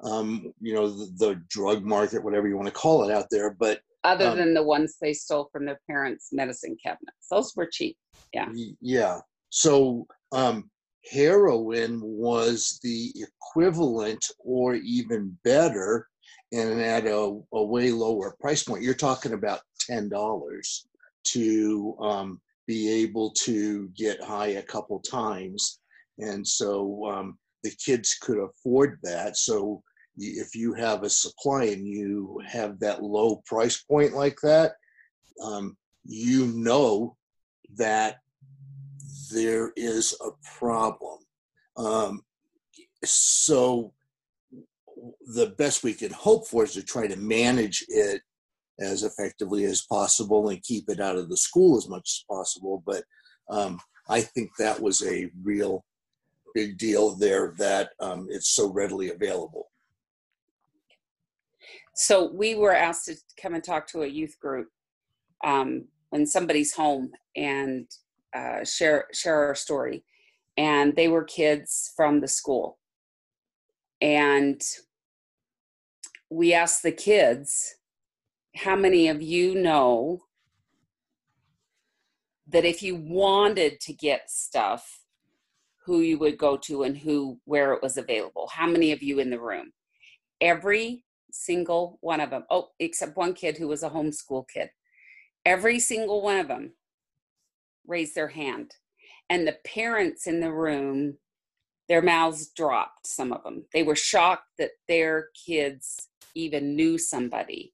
[0.02, 3.56] um, you know, the, the drug market, whatever you want to call it out there.
[3.58, 7.68] But other um, than the ones they stole from their parents medicine cabinets those were
[7.70, 7.96] cheap
[8.32, 8.48] Yeah.
[8.80, 10.70] yeah, so um,
[11.10, 16.06] heroin was the equivalent or even better
[16.52, 18.82] and at a, a way lower price point.
[18.82, 20.86] You're talking about ten dollars
[21.28, 25.80] to um, be able to get high a couple times,
[26.18, 29.36] and so um, the kids could afford that.
[29.36, 29.82] So
[30.18, 34.72] if you have a supply and you have that low price point like that,
[35.42, 37.16] um, you know
[37.76, 38.18] that
[39.32, 41.18] there is a problem.
[41.76, 42.22] Um,
[43.04, 43.92] so
[45.34, 48.22] the best we can hope for is to try to manage it
[48.78, 52.82] as effectively as possible and keep it out of the school as much as possible.
[52.86, 53.04] But
[53.50, 55.84] um, I think that was a real
[56.54, 59.68] big deal there that um, it's so readily available.
[61.96, 64.68] So we were asked to come and talk to a youth group
[65.42, 67.88] um, in somebody's home and
[68.34, 70.04] uh, share share our story.
[70.58, 72.78] And they were kids from the school.
[74.02, 74.62] And
[76.30, 77.76] we asked the kids
[78.56, 80.20] how many of you know
[82.48, 85.00] that if you wanted to get stuff
[85.86, 88.50] who you would go to and who where it was available?
[88.52, 89.72] How many of you in the room?
[90.42, 91.04] Every
[91.36, 94.70] single one of them oh except one kid who was a homeschool kid.
[95.44, 96.72] Every single one of them
[97.86, 98.72] raised their hand
[99.30, 101.18] and the parents in the room
[101.88, 107.72] their mouths dropped some of them they were shocked that their kids even knew somebody.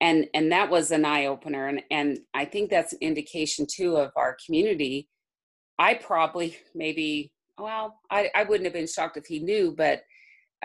[0.00, 3.96] And and that was an eye opener and and i think that's an indication too
[3.96, 5.08] of our community.
[5.78, 10.02] I probably maybe well i i wouldn't have been shocked if he knew but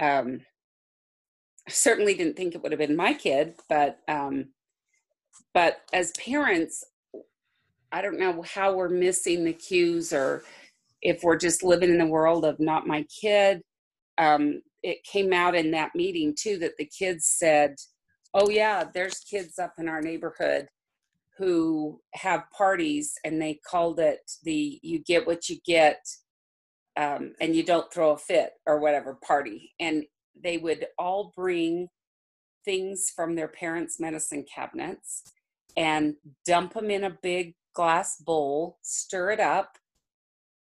[0.02, 0.42] um
[1.70, 4.46] certainly didn't think it would have been my kid but um
[5.54, 6.84] but as parents
[7.92, 10.44] i don't know how we're missing the cues or
[11.02, 13.62] if we're just living in the world of not my kid.
[14.18, 17.76] Um it came out in that meeting too that the kids said
[18.34, 20.68] oh yeah there's kids up in our neighborhood
[21.38, 26.00] who have parties and they called it the you get what you get
[26.98, 29.74] um, and you don't throw a fit or whatever party.
[29.80, 30.04] And
[30.42, 31.88] they would all bring
[32.64, 35.24] things from their parents medicine cabinets
[35.78, 36.16] and
[36.46, 39.78] dump them in a big glass bowl stir it up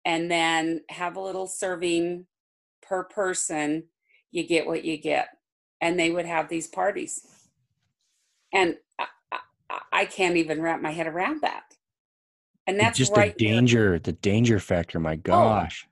[0.05, 2.25] and then have a little serving
[2.81, 3.83] per person
[4.31, 5.29] you get what you get
[5.81, 7.21] and they would have these parties
[8.53, 9.05] and I,
[9.69, 11.63] I, I can't even wrap my head around that.
[12.67, 13.55] And that's just right the here.
[13.55, 14.99] danger, the danger factor.
[14.99, 15.17] My oh.
[15.17, 15.87] gosh.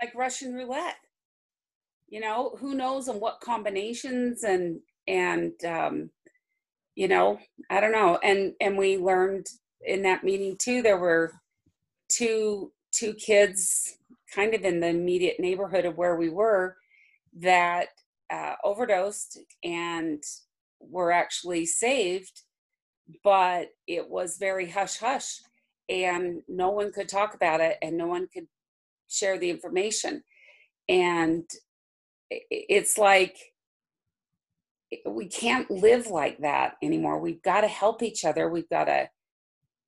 [0.00, 0.96] like Russian roulette.
[2.14, 6.10] You know, who knows and what combinations and and um,
[6.94, 7.40] you know,
[7.70, 8.20] I don't know.
[8.22, 9.46] And and we learned
[9.84, 10.80] in that meeting too.
[10.80, 11.32] There were
[12.08, 13.98] two two kids
[14.32, 16.76] kind of in the immediate neighborhood of where we were
[17.40, 17.88] that
[18.30, 20.22] uh, overdosed and
[20.78, 22.42] were actually saved,
[23.24, 25.40] but it was very hush hush,
[25.88, 28.46] and no one could talk about it, and no one could
[29.08, 30.22] share the information,
[30.88, 31.50] and
[32.30, 33.36] it's like
[35.06, 37.18] we can't live like that anymore.
[37.18, 38.48] We've got to help each other.
[38.48, 39.08] We've got to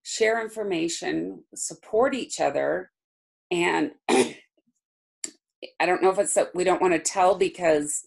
[0.03, 2.91] share information, support each other,
[3.51, 8.05] and I don't know if it's that we don't want to tell because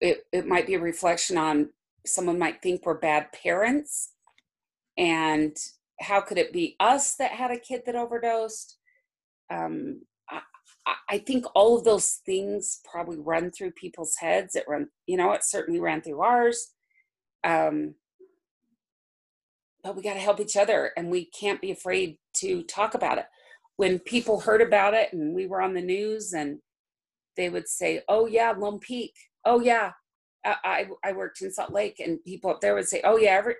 [0.00, 1.70] it, it might be a reflection on
[2.04, 4.12] someone might think we're bad parents.
[4.96, 5.56] And
[6.00, 8.78] how could it be us that had a kid that overdosed?
[9.50, 10.02] Um,
[10.86, 14.54] I, I think all of those things probably run through people's heads.
[14.54, 16.72] It run, you know, it certainly ran through ours.
[17.44, 17.94] Um,
[19.82, 23.18] but we got to help each other and we can't be afraid to talk about
[23.18, 23.26] it
[23.76, 26.58] when people heard about it and we were on the news and
[27.36, 29.14] they would say, "Oh yeah, Lone Peak.
[29.44, 29.92] Oh yeah,
[30.44, 33.54] I I worked in Salt Lake," and people up there would say, "Oh yeah, every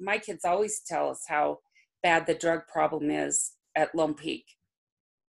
[0.00, 1.60] my kids always tell us how
[2.02, 4.44] bad the drug problem is at Lone Peak,"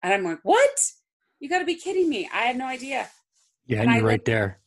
[0.04, 0.92] and I'm like, "What?
[1.40, 2.30] You got to be kidding me!
[2.34, 3.10] I had no idea."
[3.68, 4.60] Yeah, and, and you're right there.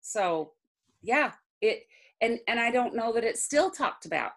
[0.00, 0.52] So,
[1.02, 1.84] yeah, it
[2.20, 4.32] and and I don't know that it's still talked about.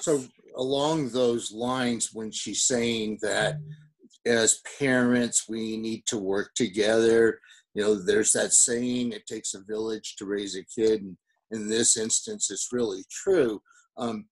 [0.00, 0.24] So
[0.56, 3.56] along those lines, when she's saying that
[4.26, 7.40] as parents we need to work together,
[7.74, 11.16] you know, there's that saying, "It takes a village to raise a kid," and
[11.50, 13.60] in this instance, it's really true.
[13.96, 14.26] Um,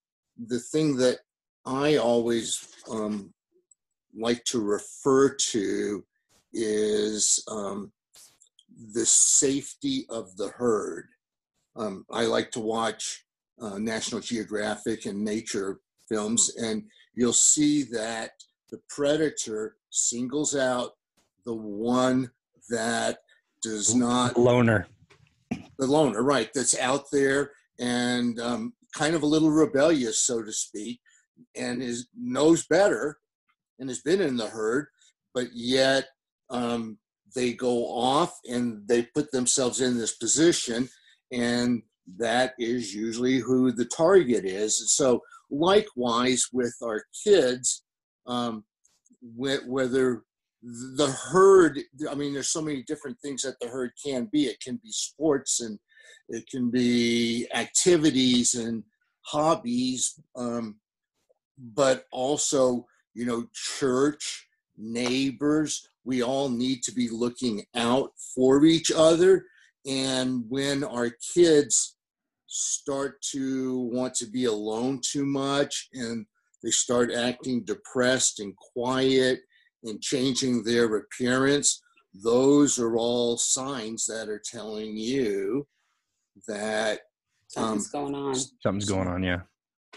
[0.46, 1.18] the thing that
[1.66, 3.32] I always um,
[4.14, 6.04] like to refer to
[6.52, 7.92] is um,
[8.94, 11.08] the safety of the herd.
[11.76, 13.24] Um, I like to watch
[13.60, 16.84] uh, National Geographic and nature films, and
[17.14, 18.32] you'll see that
[18.70, 20.92] the predator singles out
[21.44, 22.30] the one
[22.70, 23.18] that
[23.62, 24.86] does not loner.
[25.78, 26.50] The loner, right?
[26.54, 31.00] That's out there and um, kind of a little rebellious, so to speak,
[31.56, 33.18] and is knows better
[33.82, 34.86] and has been in the herd,
[35.34, 36.06] but yet
[36.50, 36.98] um,
[37.34, 40.88] they go off and they put themselves in this position
[41.32, 41.82] and
[42.18, 44.94] that is usually who the target is.
[44.94, 45.20] So,
[45.50, 47.82] likewise with our kids,
[48.26, 48.64] um,
[49.36, 50.22] whether
[50.62, 54.44] the herd, I mean, there's so many different things that the herd can be.
[54.44, 55.78] It can be sports and
[56.28, 58.84] it can be activities and
[59.22, 60.76] hobbies, um,
[61.58, 64.46] but also, you know, church,
[64.76, 65.88] neighbors.
[66.04, 69.44] We all need to be looking out for each other
[69.86, 71.96] and when our kids
[72.46, 76.26] start to want to be alone too much and
[76.62, 79.40] they start acting depressed and quiet
[79.84, 81.82] and changing their appearance,
[82.22, 85.66] those are all signs that are telling you
[86.46, 87.00] that
[87.48, 88.34] something's um, going on.
[88.62, 89.40] Something's going on, yeah.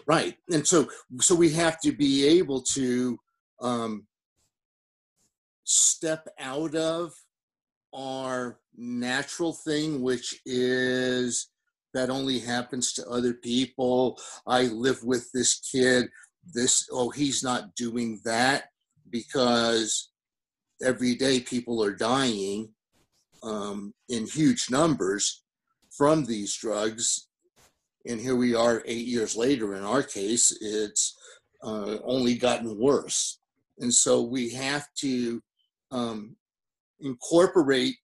[0.07, 0.87] Right, and so
[1.19, 3.17] so we have to be able to
[3.61, 4.05] um,
[5.63, 7.13] step out of
[7.93, 11.49] our natural thing, which is
[11.93, 14.19] that only happens to other people.
[14.45, 16.07] I live with this kid.
[16.53, 18.65] This, oh, he's not doing that
[19.09, 20.11] because
[20.83, 22.73] every day people are dying
[23.41, 25.43] um, in huge numbers
[25.97, 27.24] from these drugs.
[28.07, 29.75] And here we are eight years later.
[29.75, 31.17] In our case, it's
[31.63, 33.39] uh, only gotten worse.
[33.79, 35.41] And so we have to
[35.91, 36.35] um,
[36.99, 37.95] incorporate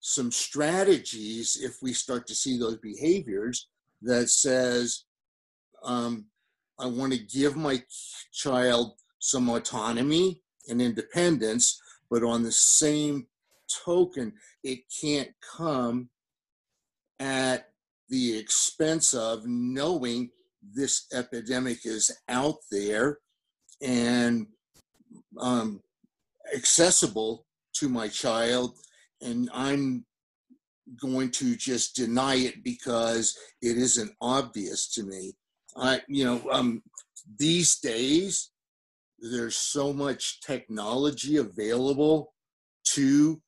[0.00, 3.68] some strategies if we start to see those behaviors
[4.02, 5.04] that says
[5.84, 6.24] um,
[6.78, 7.80] i want to give my
[8.32, 11.78] child some autonomy and independence
[12.10, 13.26] but on the same
[13.84, 14.32] token
[14.64, 16.08] it can't come
[17.18, 17.69] at
[18.10, 20.30] the expense of knowing
[20.74, 23.18] this epidemic is out there
[23.80, 24.46] and
[25.40, 25.80] um,
[26.54, 28.76] accessible to my child
[29.22, 30.04] and I'm
[31.00, 35.34] going to just deny it because it isn't obvious to me.
[35.76, 36.82] I, you know, um,
[37.38, 38.50] these days
[39.20, 42.32] there's so much technology available
[42.94, 43.40] to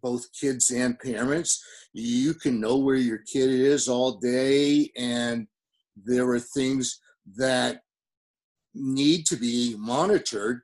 [0.00, 1.64] both kids and parents.
[1.92, 5.46] You can know where your kid is all day, and
[5.96, 7.00] there are things
[7.36, 7.82] that
[8.74, 10.62] need to be monitored.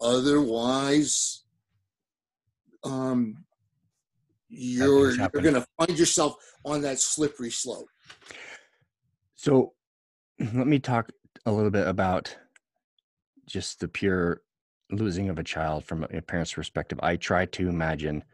[0.00, 1.44] Otherwise,
[2.84, 3.44] um,
[4.48, 7.88] you're you're going to find yourself on that slippery slope.
[9.34, 9.72] So
[10.38, 11.10] let me talk
[11.46, 12.36] a little bit about
[13.46, 14.42] just the pure
[14.90, 16.98] losing of a child from a parent's perspective.
[17.02, 18.24] I try to imagine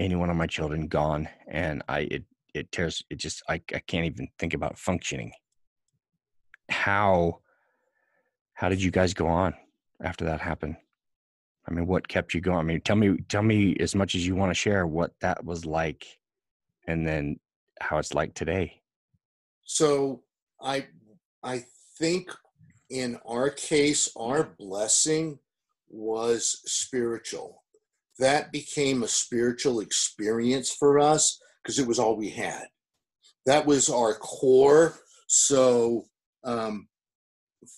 [0.00, 2.24] any one of my children gone and I it
[2.54, 5.32] it tears it just I, I can't even think about functioning.
[6.70, 7.40] How
[8.54, 9.54] how did you guys go on
[10.02, 10.76] after that happened?
[11.68, 12.58] I mean, what kept you going?
[12.58, 15.44] I mean, tell me tell me as much as you want to share what that
[15.44, 16.06] was like
[16.88, 17.38] and then
[17.80, 18.80] how it's like today.
[19.64, 20.22] So
[20.60, 20.86] I
[21.44, 21.64] I
[21.98, 22.30] think
[22.88, 25.38] in our case, our blessing
[25.90, 27.59] was spiritual.
[28.20, 32.66] That became a spiritual experience for us because it was all we had.
[33.46, 34.94] That was our core.
[35.26, 36.04] So
[36.44, 36.88] um,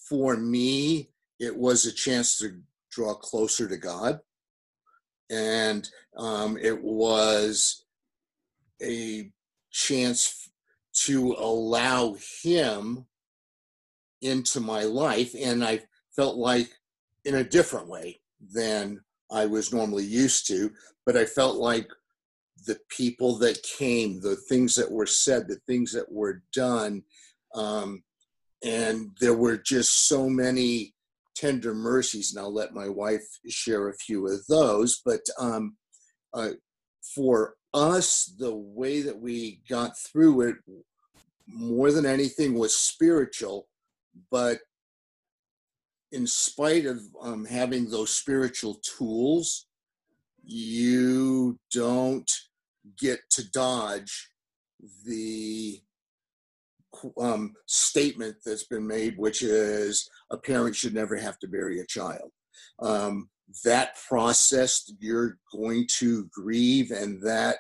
[0.09, 4.21] for me, it was a chance to draw closer to God.
[5.31, 7.85] And um, it was
[8.83, 9.31] a
[9.71, 10.51] chance
[11.05, 13.07] to allow Him
[14.21, 15.35] into my life.
[15.41, 15.83] And I
[16.15, 16.71] felt like
[17.25, 18.21] in a different way
[18.53, 19.01] than
[19.33, 20.71] I was normally used to,
[21.07, 21.89] but I felt like
[22.67, 27.03] the people that came, the things that were said, the things that were done,
[27.55, 28.03] um,
[28.65, 30.95] and there were just so many
[31.35, 32.33] tender mercies.
[32.33, 35.01] And I'll let my wife share a few of those.
[35.05, 35.77] But um,
[36.33, 36.51] uh,
[37.15, 40.57] for us, the way that we got through it
[41.49, 43.69] more than anything was spiritual.
[44.31, 44.61] But
[46.13, 49.67] in spite of um, having those spiritual tools,
[50.45, 52.31] you don't
[52.99, 54.31] get to dodge
[55.07, 55.81] the
[57.19, 61.87] um, statement that's been made, which is a parent should never have to bury a
[61.87, 62.31] child.
[62.81, 63.31] Um,
[63.65, 67.59] that process, you're going to grieve, and that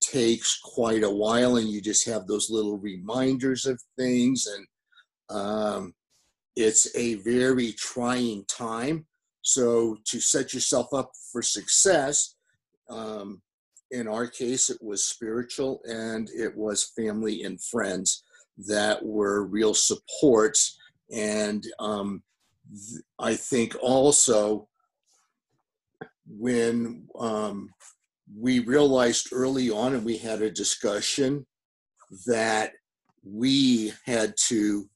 [0.00, 4.66] takes quite a while, and you just have those little reminders of things, and
[5.38, 5.94] um,
[6.56, 9.06] it's a very trying time.
[9.42, 12.36] So, to set yourself up for success,
[12.88, 13.42] um,
[13.90, 18.24] in our case, it was spiritual and it was family and friends
[18.66, 20.78] that were real supports.
[21.12, 22.22] And um,
[22.70, 24.68] th- I think also
[26.26, 27.70] when um,
[28.36, 31.46] we realized early on, and we had a discussion
[32.26, 32.72] that
[33.22, 34.88] we had to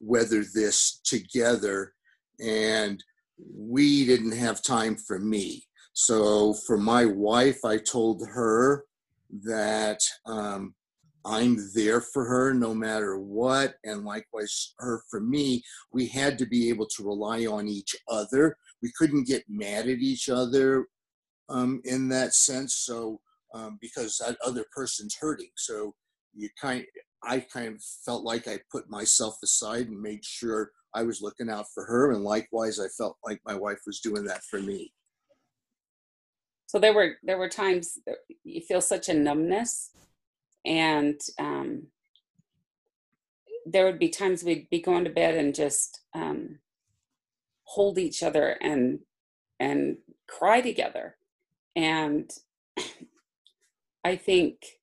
[0.00, 1.94] weather this together,
[2.40, 3.02] and
[3.54, 5.64] we didn't have time for me.
[5.92, 8.84] So for my wife, I told her
[9.44, 10.74] that um,
[11.24, 13.74] I'm there for her no matter what.
[13.84, 18.56] And likewise, her for me, we had to be able to rely on each other.
[18.82, 20.86] We couldn't get mad at each other
[21.48, 22.76] um, in that sense.
[22.76, 23.20] So,
[23.54, 25.50] um, because that other person's hurting.
[25.56, 25.94] So,
[26.34, 26.84] you kind
[27.22, 31.50] I kind of felt like I put myself aside and made sure I was looking
[31.50, 32.12] out for her.
[32.12, 34.92] And likewise, I felt like my wife was doing that for me.
[36.66, 37.98] So there were there were times
[38.44, 39.90] you feel such a numbness,
[40.66, 41.86] and um,
[43.64, 46.58] there would be times we'd be going to bed and just um,
[47.64, 49.00] hold each other and
[49.58, 49.96] and
[50.28, 51.16] cry together,
[51.74, 52.30] and
[54.04, 54.77] I think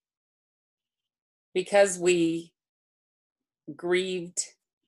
[1.56, 2.51] because we
[3.76, 4.43] grieved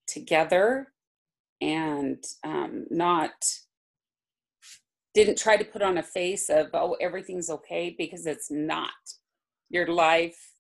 [0.06, 0.90] together
[1.62, 3.32] and um, not
[5.16, 8.92] didn't try to put on a face of oh everything's okay because it's not.
[9.70, 10.52] Your life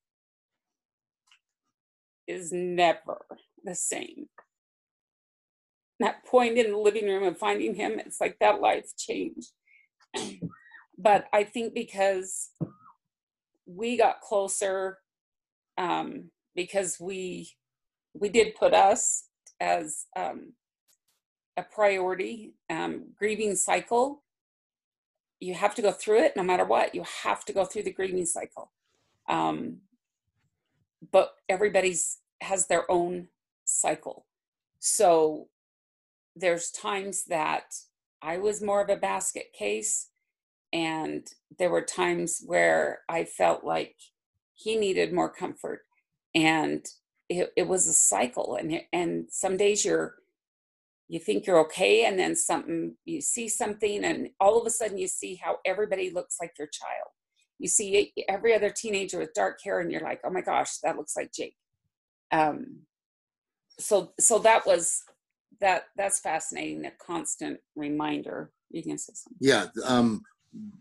[2.25, 3.25] is never
[3.63, 4.27] the same.
[5.99, 9.51] That point in the living room of finding him it's like that life changed.
[10.97, 12.49] But i think because
[13.67, 14.97] we got closer
[15.77, 17.51] um, because we
[18.13, 19.25] we did put us
[19.59, 20.53] as um,
[21.55, 24.23] a priority um, grieving cycle.
[25.39, 26.95] You have to go through it no matter what.
[26.95, 28.71] You have to go through the grieving cycle.
[29.29, 29.77] Um,
[31.11, 33.27] but everybody's has their own
[33.65, 34.25] cycle.
[34.79, 35.47] So
[36.39, 37.73] there's times that
[38.21, 40.09] i was more of a basket case
[40.71, 43.95] and there were times where i felt like
[44.57, 45.81] he needed more comfort
[46.35, 46.85] and
[47.29, 50.15] it, it was a cycle and and some days you're
[51.07, 54.97] you think you're okay and then something you see something and all of a sudden
[54.97, 57.09] you see how everybody looks like your child
[57.59, 60.97] you see every other teenager with dark hair and you're like oh my gosh that
[60.97, 61.55] looks like jake
[62.33, 62.81] um
[63.79, 65.03] so so that was
[65.59, 66.85] that that's fascinating.
[66.85, 68.51] A constant reminder.
[68.69, 69.37] You can say something.
[69.39, 69.65] Yeah.
[69.85, 70.21] Um,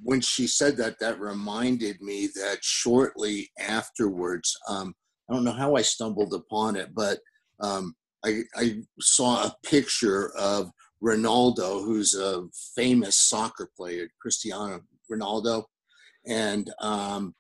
[0.03, 4.95] when she said that, that reminded me that shortly afterwards, um,
[5.29, 7.19] I don't know how I stumbled upon it, but
[7.61, 10.71] um, I, I saw a picture of
[11.03, 15.65] Ronaldo, who's a famous soccer player, Cristiano Ronaldo,
[16.27, 17.35] and um,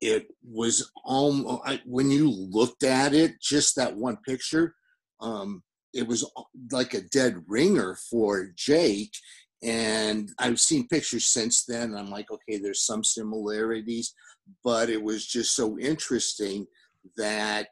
[0.00, 4.74] it was almost when you looked at it, just that one picture,
[5.20, 5.62] um,
[5.94, 6.30] it was
[6.70, 9.12] like a dead ringer for Jake.
[9.62, 11.94] And I've seen pictures since then.
[11.94, 14.14] I'm like, okay, there's some similarities,
[14.62, 16.66] but it was just so interesting
[17.16, 17.68] that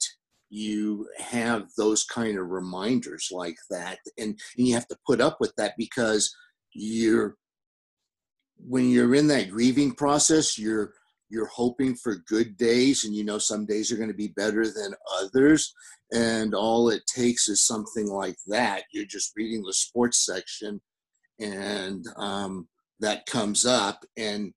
[0.49, 5.39] you have those kind of reminders like that and, and you have to put up
[5.41, 6.35] with that because
[6.73, 7.37] you're
[8.59, 10.93] when you're in that grieving process you're
[11.29, 14.65] you're hoping for good days and you know some days are going to be better
[14.65, 15.75] than others
[16.13, 20.81] and all it takes is something like that you're just reading the sports section
[21.41, 22.69] and um,
[23.01, 24.53] that comes up and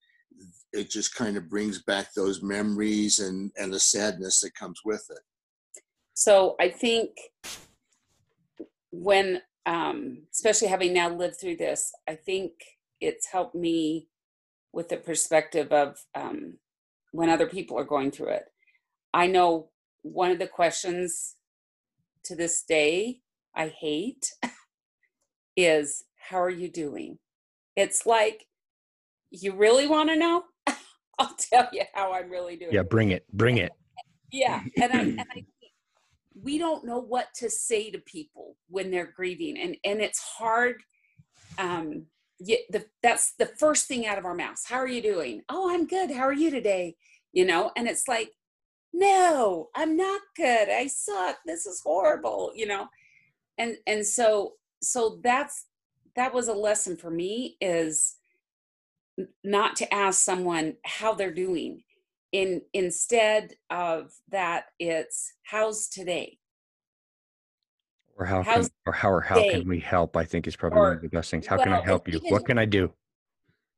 [0.71, 5.05] it just kind of brings back those memories and and the sadness that comes with
[5.09, 5.19] it.
[6.13, 7.11] So i think
[8.91, 12.51] when um, especially having now lived through this i think
[13.01, 14.07] it's helped me
[14.73, 16.57] with the perspective of um,
[17.11, 18.45] when other people are going through it.
[19.13, 19.69] I know
[20.03, 21.35] one of the questions
[22.23, 23.19] to this day
[23.55, 24.31] i hate
[25.57, 27.17] is how are you doing
[27.75, 28.45] it's like
[29.31, 30.43] you really want to know
[31.19, 32.73] I'll tell you how I'm really doing.
[32.73, 33.71] Yeah, bring it, bring it.
[34.31, 35.43] Yeah, and I, and I
[36.43, 40.83] we don't know what to say to people when they're grieving, and and it's hard.
[41.57, 42.05] Um,
[42.37, 44.65] yeah, the, that's the first thing out of our mouths.
[44.67, 45.41] How are you doing?
[45.49, 46.11] Oh, I'm good.
[46.11, 46.95] How are you today?
[47.33, 48.29] You know, and it's like,
[48.93, 50.69] no, I'm not good.
[50.69, 51.37] I suck.
[51.47, 52.51] This is horrible.
[52.53, 52.87] You know,
[53.57, 55.65] and and so so that's
[56.19, 58.17] that was a lesson for me is
[59.41, 61.81] not to ask someone how they're doing
[62.33, 66.37] in instead of that it's how's today?
[68.17, 70.83] Or how can, or how or how can we help i think is probably or,
[70.83, 71.47] one of the best things.
[71.47, 72.17] How well, can i help you?
[72.17, 72.91] Even, what can i do?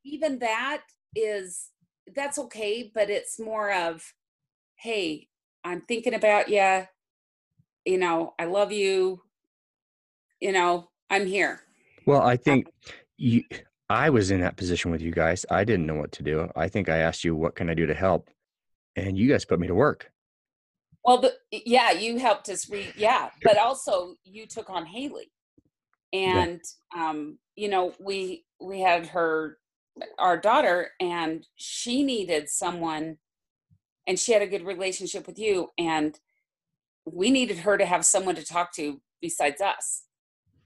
[0.04, 0.82] even that
[1.14, 1.68] is
[2.16, 4.02] that's okay but it's more of
[4.74, 5.28] hey
[5.62, 6.82] i'm thinking about you
[7.84, 9.22] you know i love you.
[10.40, 11.60] You know i'm here
[12.06, 12.66] well i think
[13.16, 13.42] you
[13.92, 15.44] I was in that position with you guys.
[15.50, 16.50] I didn't know what to do.
[16.56, 18.30] I think I asked you, what can I do to help?
[18.96, 20.10] And you guys put me to work.
[21.04, 22.94] Well, the, yeah, you helped us read.
[22.96, 23.28] Yeah.
[23.42, 25.30] But also you took on Haley
[26.12, 26.60] and,
[26.96, 27.10] yeah.
[27.10, 29.58] um, you know, we, we had her,
[30.18, 33.18] our daughter and she needed someone
[34.06, 35.68] and she had a good relationship with you.
[35.76, 36.18] And
[37.04, 40.04] we needed her to have someone to talk to besides us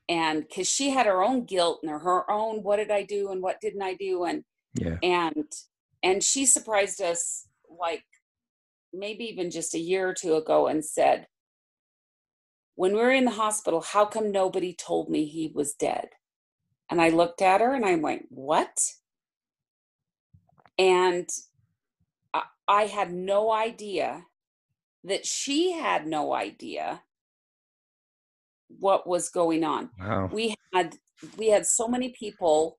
[0.09, 3.43] and because she had her own guilt and her own what did i do and
[3.43, 4.25] what didn't i do?
[4.25, 4.45] and
[4.75, 4.97] yeah.
[5.03, 5.53] and
[6.03, 8.05] and she surprised us like
[8.93, 11.27] maybe even just a year or two ago and said
[12.75, 16.09] when we were in the hospital how come nobody told me he was dead?
[16.89, 18.79] And i looked at her and i went what?
[20.79, 21.29] And
[22.35, 24.27] I, I had no idea
[25.03, 27.03] that she had no idea
[28.69, 29.91] what was going on.
[29.99, 30.31] Wow.
[30.33, 30.97] We had
[31.37, 32.79] we had so many people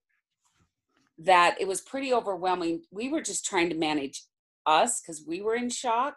[1.18, 2.84] that it was pretty overwhelming.
[2.92, 4.24] We were just trying to manage
[4.66, 6.16] us because we were in shock.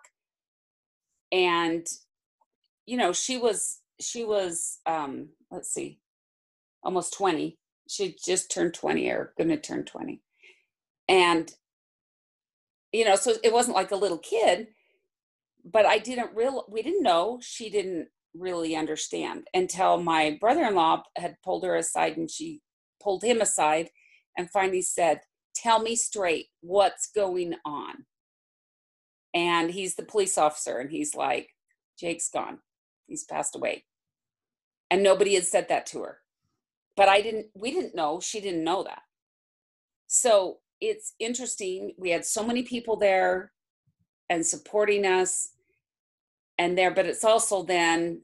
[1.32, 1.86] And
[2.86, 6.00] you know, she was she was um let's see,
[6.82, 7.56] almost 20.
[7.88, 10.20] She just turned 20 or gonna turn 20.
[11.08, 11.52] And
[12.92, 14.68] you know, so it wasn't like a little kid,
[15.64, 21.36] but I didn't real we didn't know she didn't really understand until my brother-in-law had
[21.44, 22.60] pulled her aside and she
[23.02, 23.90] pulled him aside
[24.36, 25.20] and finally said
[25.54, 28.06] tell me straight what's going on?
[29.34, 31.48] And he's the police officer and he's like
[31.98, 32.58] jake's gone.
[33.06, 33.84] He's passed away.
[34.90, 36.18] And nobody had said that to her.
[36.96, 38.20] But i didn't we didn't know.
[38.20, 39.02] She didn't know that.
[40.06, 41.92] So it's interesting.
[41.98, 43.52] We had so many people there
[44.28, 45.50] and supporting us
[46.60, 48.20] and there, but it's also then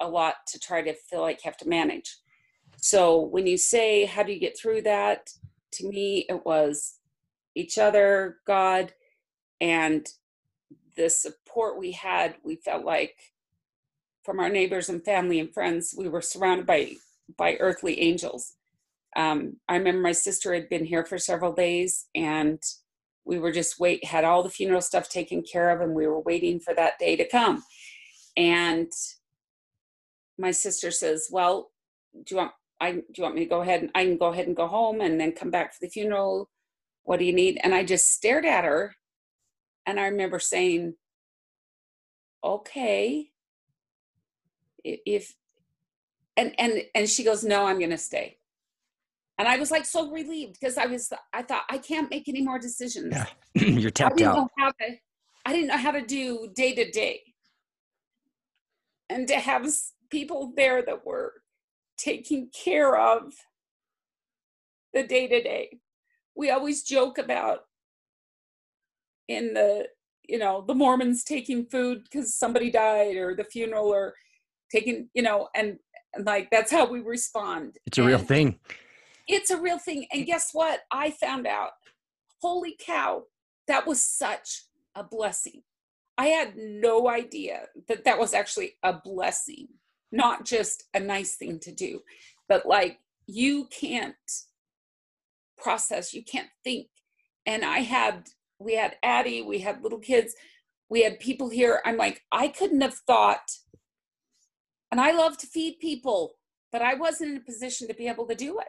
[0.00, 2.16] a lot to try to feel like you have to manage.
[2.78, 5.30] So when you say, how do you get through that?
[5.74, 6.98] To me, it was
[7.54, 8.92] each other, God,
[9.60, 10.04] and
[10.96, 12.34] the support we had.
[12.42, 13.32] We felt like
[14.24, 16.96] from our neighbors and family and friends, we were surrounded by
[17.38, 18.54] by earthly angels.
[19.14, 22.60] Um, I remember my sister had been here for several days, and
[23.26, 26.20] we were just wait had all the funeral stuff taken care of, and we were
[26.20, 27.62] waiting for that day to come.
[28.36, 28.90] And
[30.38, 31.72] my sister says, Well,
[32.14, 34.26] do you want I do you want me to go ahead and I can go
[34.26, 36.48] ahead and go home and then come back for the funeral?
[37.02, 37.58] What do you need?
[37.62, 38.94] And I just stared at her
[39.86, 40.94] and I remember saying,
[42.44, 43.30] Okay.
[44.84, 45.34] If
[46.36, 48.38] and and and she goes, No, I'm gonna stay.
[49.38, 52.42] And I was like so relieved because I was I thought I can't make any
[52.42, 53.14] more decisions.
[53.14, 53.26] Yeah.
[53.54, 54.36] You're I tapped didn't out.
[54.36, 54.96] know how to
[55.44, 57.20] I didn't know how to do day to day.
[59.10, 59.68] And to have
[60.10, 61.34] people there that were
[61.96, 63.32] taking care of
[64.92, 65.78] the day to day.
[66.34, 67.60] We always joke about
[69.28, 69.88] in the
[70.28, 74.14] you know the Mormons taking food because somebody died or the funeral or
[74.72, 75.78] taking you know and,
[76.14, 77.76] and like that's how we respond.
[77.86, 78.58] It's a real thing.
[79.26, 80.06] It's a real thing.
[80.12, 80.80] And guess what?
[80.90, 81.70] I found out,
[82.40, 83.24] holy cow,
[83.66, 84.64] that was such
[84.94, 85.62] a blessing.
[86.18, 89.68] I had no idea that that was actually a blessing,
[90.12, 92.00] not just a nice thing to do,
[92.48, 94.14] but like you can't
[95.58, 96.86] process, you can't think.
[97.44, 100.34] And I had, we had Addie, we had little kids,
[100.88, 101.80] we had people here.
[101.84, 103.50] I'm like, I couldn't have thought,
[104.90, 106.36] and I love to feed people,
[106.72, 108.68] but I wasn't in a position to be able to do it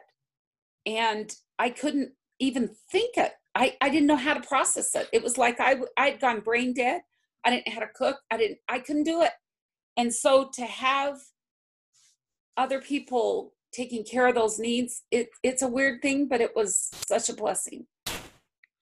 [0.86, 3.32] and I couldn't even think it.
[3.54, 5.08] I, I didn't know how to process it.
[5.12, 7.02] It was like I I'd gone brain dead.
[7.44, 8.18] I didn't know how to cook.
[8.30, 9.32] I didn't I couldn't do it.
[9.96, 11.18] And so to have
[12.56, 16.90] other people taking care of those needs, it it's a weird thing, but it was
[17.06, 17.86] such a blessing.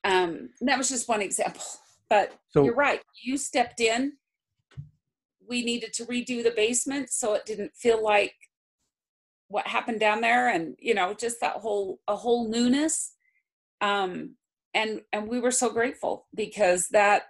[0.05, 1.63] Um, that was just one example.
[2.09, 3.01] But So you're right.
[3.23, 4.13] You stepped in.
[5.49, 8.35] We needed to redo the basement so it didn't feel like
[9.49, 13.15] what happened down there and you know just that whole a whole newness
[13.81, 14.35] um
[14.75, 17.25] and and we were so grateful because that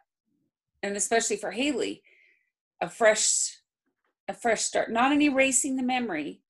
[0.83, 2.03] and especially for haley
[2.81, 3.59] a fresh
[4.29, 6.43] a fresh start not an erasing the memory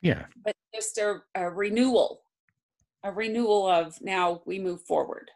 [0.00, 0.26] yeah.
[0.44, 2.22] but just a, a renewal
[3.02, 5.30] a renewal of now we move forward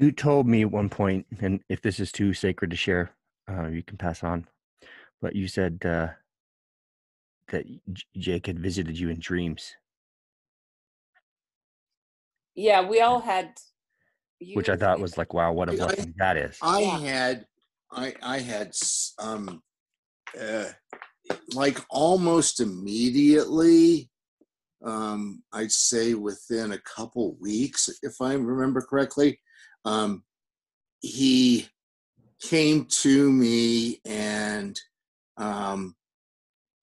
[0.00, 3.10] You told me at one point, and if this is too sacred to share,
[3.50, 4.46] uh, you can pass on.
[5.20, 6.08] But you said uh,
[7.48, 9.74] that J- Jake had visited you in dreams,
[12.54, 13.52] yeah we all had
[14.54, 16.58] which I thought was like, wow, what a blessing that is.
[16.62, 16.98] I Yeah.
[16.98, 17.46] had,
[17.90, 18.72] I I had
[19.18, 19.62] um,
[20.40, 20.70] uh,
[21.54, 24.10] like almost immediately.
[24.84, 29.40] Um, I'd say within a couple weeks, if I remember correctly,
[29.84, 30.22] um,
[31.00, 31.68] he
[32.40, 34.78] came to me and
[35.36, 35.96] um,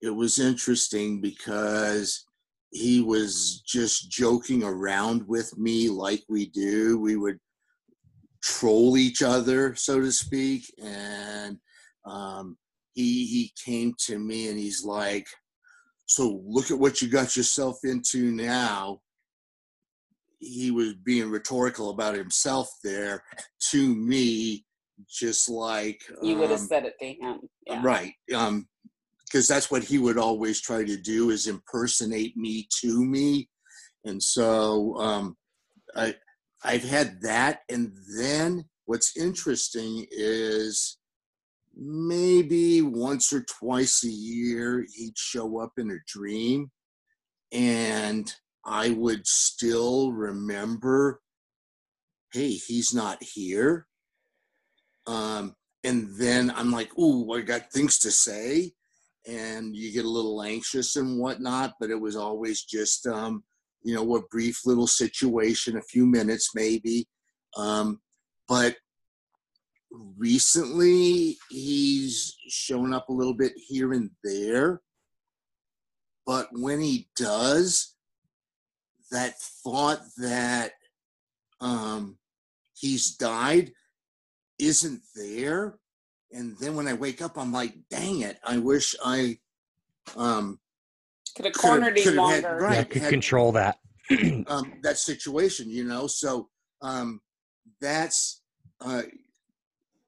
[0.06, 2.26] it was interesting because
[2.72, 7.00] he was just joking around with me like we do.
[7.00, 7.40] We would
[8.44, 10.72] troll each other, so to speak.
[10.82, 11.58] And
[12.06, 12.58] um,
[12.94, 15.28] he he came to me and he's like,
[16.06, 19.02] "So look at what you got yourself into now."
[20.40, 23.24] He was being rhetorical about himself there
[23.72, 24.66] to me,
[25.10, 27.82] just like you would have um, said it to him yeah.
[27.84, 28.68] right um
[29.36, 33.50] because that's what he would always try to do is impersonate me to me.
[34.06, 35.36] And so um
[35.94, 36.16] i
[36.64, 37.64] i've had that.
[37.68, 41.00] And then what's interesting is
[41.76, 46.72] maybe once or twice a year he'd show up in a dream
[47.52, 48.34] and
[48.66, 51.20] i would still remember
[52.32, 53.86] hey he's not here.
[55.06, 58.72] Um and then I'm like, "Ooh, I got things to say,"
[59.28, 61.74] and you get a little anxious and whatnot.
[61.80, 63.44] But it was always just, um,
[63.84, 67.08] you know, a brief little situation, a few minutes maybe.
[67.58, 68.02] Um,
[68.48, 68.76] but
[70.18, 74.82] recently, he's shown up a little bit here and there.
[76.26, 77.96] But when he does,
[79.12, 80.72] that thought that
[81.62, 82.18] um,
[82.74, 83.72] he's died
[84.60, 85.78] isn't there
[86.32, 89.38] and then when i wake up i'm like dang it i wish i
[90.16, 90.60] um
[91.36, 92.76] could have Could've- cornered him could've had- longer right.
[92.78, 93.80] yeah, could had- control that.
[94.48, 96.50] um that situation you know so
[96.82, 97.20] um
[97.82, 98.42] that's
[98.82, 99.02] uh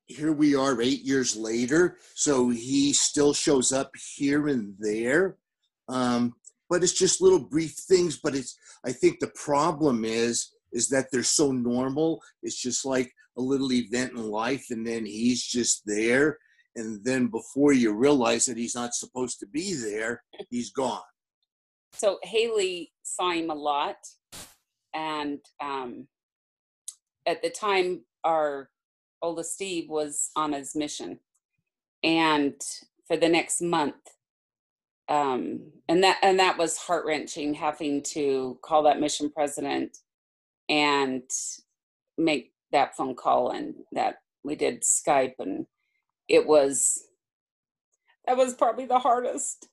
[0.06, 5.38] here we are eight years later so he still shows up here and there
[5.90, 6.34] um
[6.70, 11.08] but it's just little brief things but it's i think the problem is is that
[11.12, 15.84] they're so normal it's just like a little event in life and then he's just
[15.86, 16.38] there
[16.76, 21.02] and then before you realize that he's not supposed to be there he's gone.
[21.94, 23.98] So haley saw him a lot
[24.94, 26.08] and um,
[27.26, 28.70] at the time our
[29.22, 31.20] oldest steve was on his mission.
[32.04, 32.54] And
[33.08, 33.96] for the next month
[35.10, 39.98] um, and that and that was heart wrenching having to call that mission president
[40.68, 41.24] and
[42.18, 45.66] make that phone call and that we did Skype and
[46.28, 47.04] it was
[48.26, 49.70] that was probably the hardest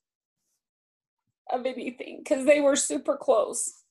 [1.52, 3.82] of anything because they were super close.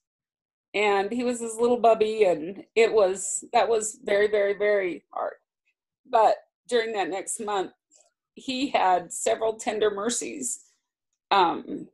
[0.74, 5.36] And he was his little bubby and it was that was very very very hard.
[6.10, 6.36] But
[6.68, 7.72] during that next month
[8.36, 10.62] he had several tender mercies
[11.30, 11.88] um,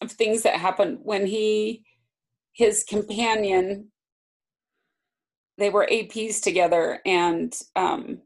[0.00, 1.84] of things that happened when he
[2.52, 3.89] his companion
[5.58, 8.18] they were aps together and um,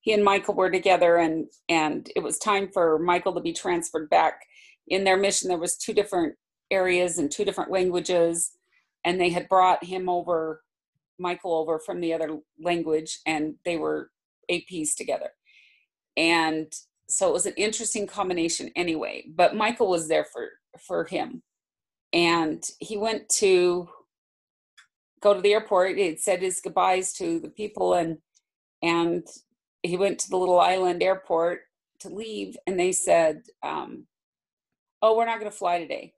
[0.00, 4.08] he and michael were together and and it was time for michael to be transferred
[4.10, 4.40] back.
[4.88, 6.34] In their mission there was two different
[6.70, 8.52] areas and two different languages
[9.04, 10.62] and they had brought him over
[11.18, 14.10] michael over from the other language and they were
[14.50, 15.30] aps together.
[16.16, 16.72] And
[17.08, 20.48] so it was an interesting combination anyway but michael was there for
[20.86, 21.42] for him.
[22.12, 23.88] And he went to
[25.24, 28.18] go to the airport he said his goodbyes to the people and
[28.82, 29.26] and
[29.82, 31.62] he went to the little island airport
[31.98, 34.06] to leave and they said um,
[35.02, 36.12] oh we're not going to fly today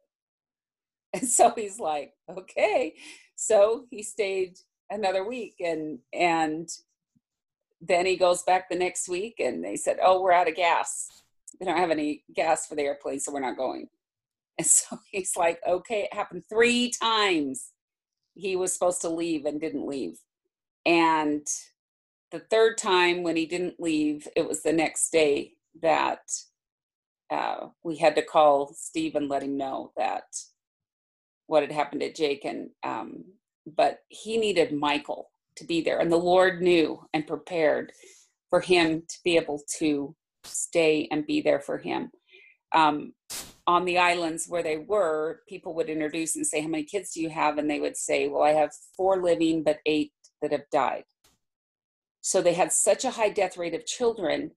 [1.15, 2.95] and so he's like okay
[3.37, 4.59] so he stayed
[4.91, 6.69] another week and and
[7.81, 11.23] then he goes back the next week and they said, Oh, we're out of gas.
[11.59, 13.89] They don't have any gas for the airplane, so we're not going.
[14.59, 17.73] And so he's like, Okay, it happened three times.
[18.37, 20.19] He was supposed to leave and didn't leave.
[20.85, 21.47] And
[22.31, 26.21] the third time when he didn't leave, it was the next day that
[27.31, 30.25] uh, we had to call Steve and let him know that
[31.47, 32.45] what had happened to Jake.
[32.45, 33.25] And um,
[33.77, 35.99] but he needed Michael to be there.
[35.99, 37.93] And the Lord knew and prepared
[38.49, 40.15] for him to be able to
[40.45, 42.11] stay and be there for him.
[42.73, 43.13] Um,
[43.67, 47.21] on the islands where they were, people would introduce and say, How many kids do
[47.21, 47.59] you have?
[47.59, 50.13] And they would say, Well, I have four living, but eight
[50.43, 51.05] that have died.
[52.21, 54.53] So they had such a high death rate of children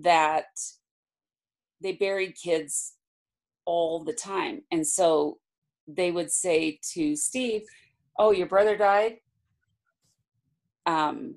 [0.00, 0.46] that
[1.80, 2.94] they buried kids
[3.64, 4.62] all the time.
[4.70, 5.38] And so
[5.86, 7.62] they would say to Steve,
[8.18, 9.18] Oh, your brother died?
[10.86, 11.34] um,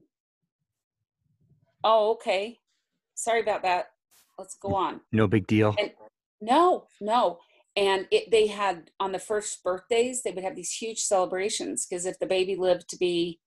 [1.83, 2.57] oh, okay.
[3.15, 3.87] Sorry about that.
[4.39, 5.01] Let's go on.
[5.11, 5.75] No big deal.
[5.77, 5.91] And
[6.41, 7.39] no, no.
[7.75, 12.05] And it, they had on the first birthdays, they would have these huge celebrations because
[12.05, 13.39] if the baby lived to be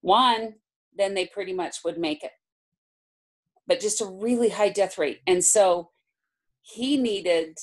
[0.00, 0.54] one,
[0.96, 2.32] then they pretty much would make it.
[3.66, 5.20] But just a really high death rate.
[5.26, 5.90] And so
[6.62, 7.58] he needed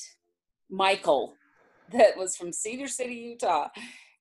[0.70, 1.34] Michael,
[1.92, 3.68] that was from Cedar City, Utah,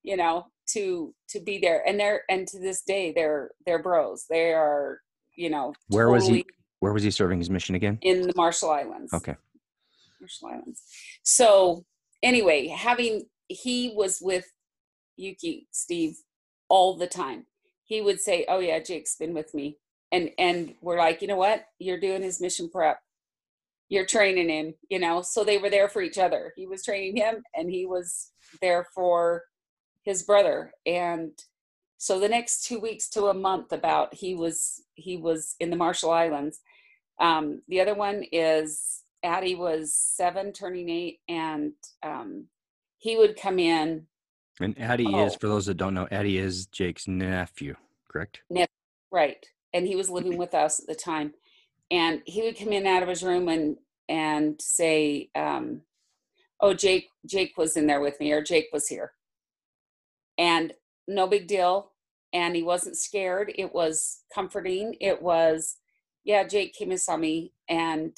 [0.01, 4.26] you know, to to be there and they're and to this day they're they're bros
[4.30, 5.01] they are
[5.36, 6.45] you know where totally was he
[6.80, 9.36] where was he serving his mission again in the marshall islands okay
[10.24, 10.82] marshall islands.
[11.24, 11.86] So
[12.21, 14.45] anyway having he was with
[15.17, 16.15] yuki steve
[16.69, 17.45] all the time.
[17.84, 19.78] He would say oh yeah jake's been with me.
[20.11, 21.65] And and we're like you know what?
[21.80, 22.99] You're doing his mission prep.
[23.89, 25.21] You're training him you know?
[25.21, 26.53] So they were there for each other.
[26.55, 29.43] He was training him and he was there for
[30.03, 30.71] his brother.
[30.86, 31.32] And
[31.97, 35.78] so the next two weeks to a month about he was he was in the
[35.78, 36.59] marshall islands.
[37.19, 42.45] Um, the other one is addie was seven turning eight and um,
[42.97, 44.07] he would come in.
[44.59, 47.76] And addie oh, is for those that don't know addie is jake's nephew
[48.13, 48.41] correct?
[48.49, 48.67] Nephew,
[49.11, 49.45] right.
[49.74, 51.34] And he was living with us at the time.
[51.89, 53.78] And he would come in out of his room and
[54.09, 55.82] and say um,
[56.59, 59.13] oh jake jake was in there with me or jake was here.
[60.38, 60.74] And
[61.07, 61.91] no big deal.
[62.32, 63.51] And he wasn't scared.
[63.55, 64.95] It was comforting.
[65.01, 65.78] It was
[66.24, 67.53] yeah jake came and saw me.
[67.67, 68.15] And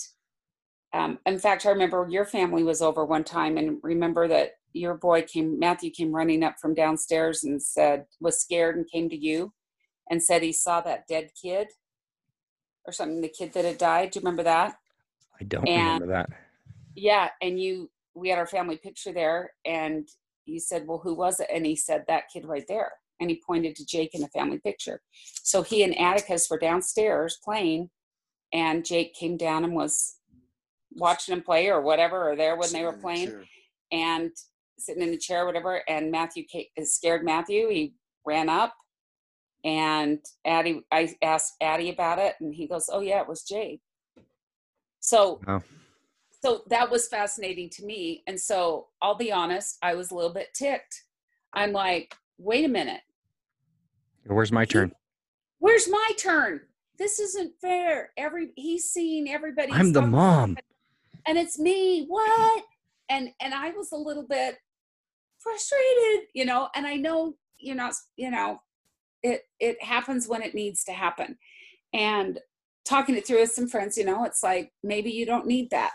[0.95, 4.95] um, in fact i remember your family was over one time and remember that your
[4.95, 9.17] boy came matthew came running up from downstairs and said was scared and came to
[9.17, 9.53] you
[10.09, 11.67] and said he saw that dead kid
[12.85, 14.75] or something the kid that had died do you remember that
[15.39, 16.29] i don't and, remember that
[16.95, 20.07] yeah and you we had our family picture there and
[20.45, 21.47] you said, Well, who was it?
[21.53, 22.91] And he said, That kid right there.
[23.19, 25.01] And he pointed to Jake in the family picture.
[25.43, 27.89] So he and Atticus were downstairs playing,
[28.53, 30.17] and Jake came down and was
[30.95, 33.45] watching them play or whatever, or there when sitting they were playing,
[33.91, 34.31] and
[34.77, 35.81] sitting in the chair, or whatever.
[35.87, 37.69] And Matthew c is scared Matthew.
[37.69, 37.93] He
[38.25, 38.73] ran up,
[39.63, 43.81] and Addie, I asked Addie about it, and he goes, "Oh yeah, it was Jake."
[44.99, 45.61] So oh
[46.41, 50.31] so that was fascinating to me and so i'll be honest i was a little
[50.31, 51.03] bit ticked.
[51.53, 53.01] I'm like wait a minute.
[54.25, 54.91] Where's my turn?
[55.59, 56.61] Where's my turn?
[56.97, 58.11] This isn't fair.
[58.17, 59.71] Every he's seeing everybody.
[59.71, 60.57] I'm the mom
[61.27, 62.63] and it's me what?
[63.09, 64.57] And and i was a little bit
[65.37, 68.59] frustrated you know and i know you're not you know
[69.21, 71.37] it it happens when it needs to happen.
[71.93, 72.39] And
[72.83, 75.91] talking it through with some friends you know it's like maybe you don't need that.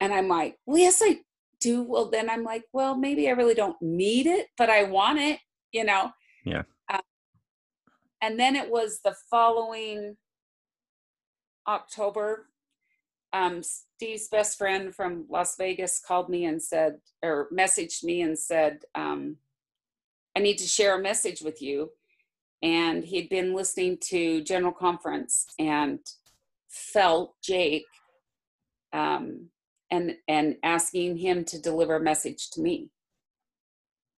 [0.00, 1.18] And i'm like well yes i
[1.60, 1.82] do.
[1.82, 5.40] Well then i'm like well maybe i really don't need it but i want it
[5.72, 6.12] you know?
[6.44, 6.62] Yeah.
[6.88, 7.00] uh,
[8.22, 10.16] and then it was the following
[11.66, 12.46] october
[13.36, 18.38] um, Steve's best friend from Las Vegas called me and said, or messaged me and
[18.38, 19.36] said, um,
[20.36, 21.90] I need to share a message with you.
[22.62, 26.00] And he'd been listening to General Conference and
[26.68, 27.86] felt Jake
[28.92, 29.50] um,
[29.90, 32.88] and and asking him to deliver a message to me.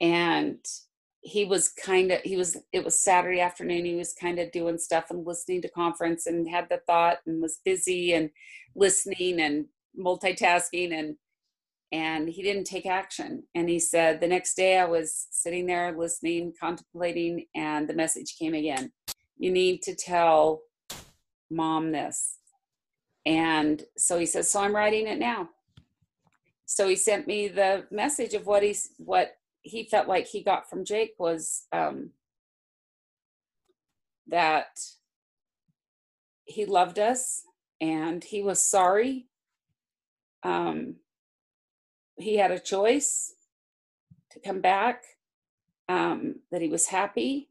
[0.01, 0.59] And
[1.21, 3.85] he was kind of he was it was Saturday afternoon.
[3.85, 7.43] He was kind of doing stuff and listening to conference and had the thought and
[7.43, 8.31] was busy and
[8.77, 9.67] listening and
[9.99, 11.17] multitasking and
[11.91, 13.45] and he didn't take action.
[13.55, 18.37] And he said the next day i was sitting there listening contemplating and the message
[18.39, 18.93] came again.
[19.39, 20.61] You need to tell
[21.51, 22.37] mom this.
[23.27, 25.49] And so he says so i'm writing it now.
[26.67, 29.33] So he sent me the message of what he's what
[29.69, 32.11] he felt like he got from jake was um
[34.27, 34.79] that
[36.45, 37.43] he loved us
[37.81, 39.27] and he was sorry.
[40.43, 40.97] Um,
[42.17, 43.35] he had a choice
[44.33, 45.05] to come back,
[45.89, 47.49] um, that he was happy,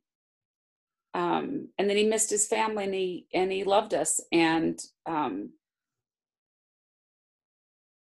[1.14, 5.52] um, and then he missed his family and he and he loved us, and um,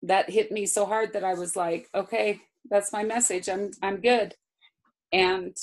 [0.02, 3.48] that hit me so hard that I was like, okay, that's my message.
[3.48, 4.34] I'm I'm good,
[5.12, 5.56] and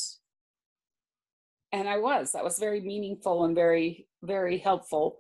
[1.72, 2.32] and I was.
[2.32, 5.18] That was very meaningful and very very helpful.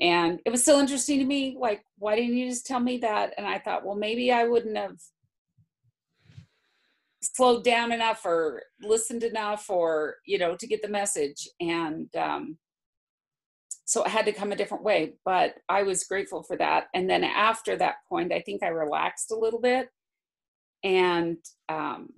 [0.00, 3.34] And it was still interesting to me like why didn't you just tell me that?
[3.36, 4.96] And i thought well maybe i wouldn't have
[7.20, 11.48] slowed down enough or listened enough or you know to get the message.
[11.60, 12.58] And um,
[13.84, 16.86] so it had to come a different way but i was grateful for that.
[16.94, 19.88] And then after that point i think i relaxed a little bit
[20.82, 22.08] and um,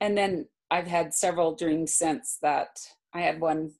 [0.00, 2.78] and then i've had several dreams since that
[3.14, 3.70] i had one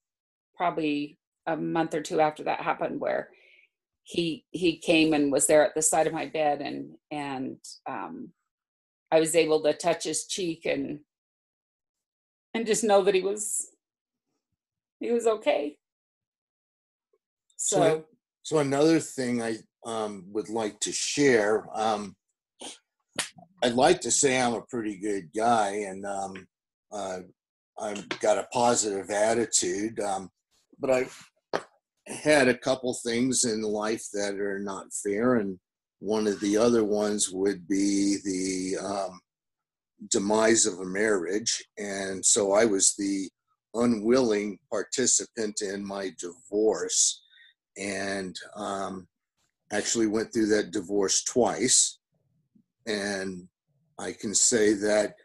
[0.56, 3.28] probably a month or two after that happened where
[4.04, 8.30] he he came and was there at the side of my bed and and um,
[9.10, 11.00] I was able to touch his cheek and
[12.54, 13.68] and just know that he was
[15.00, 15.76] he was okay.
[17.56, 18.04] So, So
[18.42, 21.66] so another thing I um, would like to share.
[21.74, 22.16] Um,
[23.62, 26.46] I'd like to say I'm a pretty good guy, and um,
[26.90, 27.20] uh,
[27.80, 30.00] I've got a positive attitude.
[30.00, 30.30] Um,
[30.80, 31.16] but I've
[32.06, 35.58] had a couple things in life that are not fair, and
[36.00, 39.20] one of the other ones would be the um,
[40.10, 43.28] demise of a marriage, and so I was the
[43.74, 47.22] unwilling participant in my divorce
[47.78, 49.06] and um,
[49.72, 51.98] actually went through that divorce twice.
[52.86, 53.48] And
[53.98, 55.16] I can say that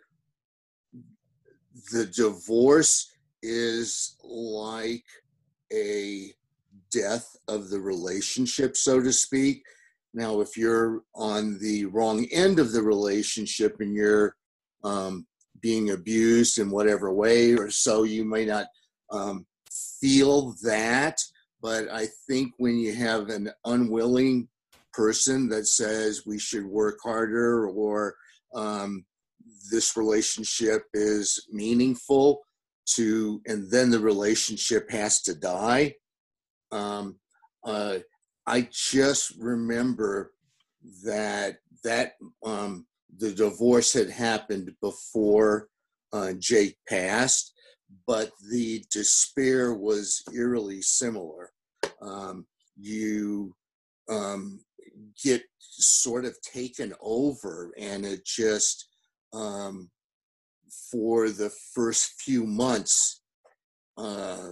[1.92, 3.12] the divorce
[3.42, 5.06] is like
[5.74, 6.34] a
[6.92, 9.64] death of the relationship, so to speak.
[10.14, 14.36] Now, if you're on the wrong end of the relationship and you're
[14.84, 15.28] um,
[15.62, 18.68] being abused in whatever way or so, you may not
[19.12, 19.46] um,
[20.00, 21.20] feel that
[21.62, 24.48] but I think when you have an unwilling
[24.94, 28.16] person that says we should work harder or
[28.54, 29.06] um,
[29.72, 32.42] this relationship is meaningful
[32.96, 35.96] to, and then the relationship has to die.
[36.72, 37.18] Um,
[37.64, 38.00] uh,
[38.46, 40.32] I just remember
[41.04, 42.14] that that
[42.46, 42.86] um,
[43.18, 45.68] the divorce had happened before
[46.14, 47.54] uh, Jake passed,
[48.06, 51.52] but the despair was eerily similar.
[52.02, 52.46] Um,
[52.80, 53.54] you
[54.10, 54.60] um,
[55.24, 58.88] get sort of taken over, and it just,
[59.34, 59.90] um,
[60.92, 63.22] for the first few months,
[63.98, 64.52] uh,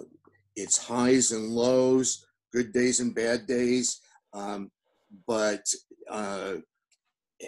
[0.55, 3.99] it's highs and lows, good days and bad days.
[4.33, 4.71] Um,
[5.27, 5.65] but
[6.09, 6.55] uh,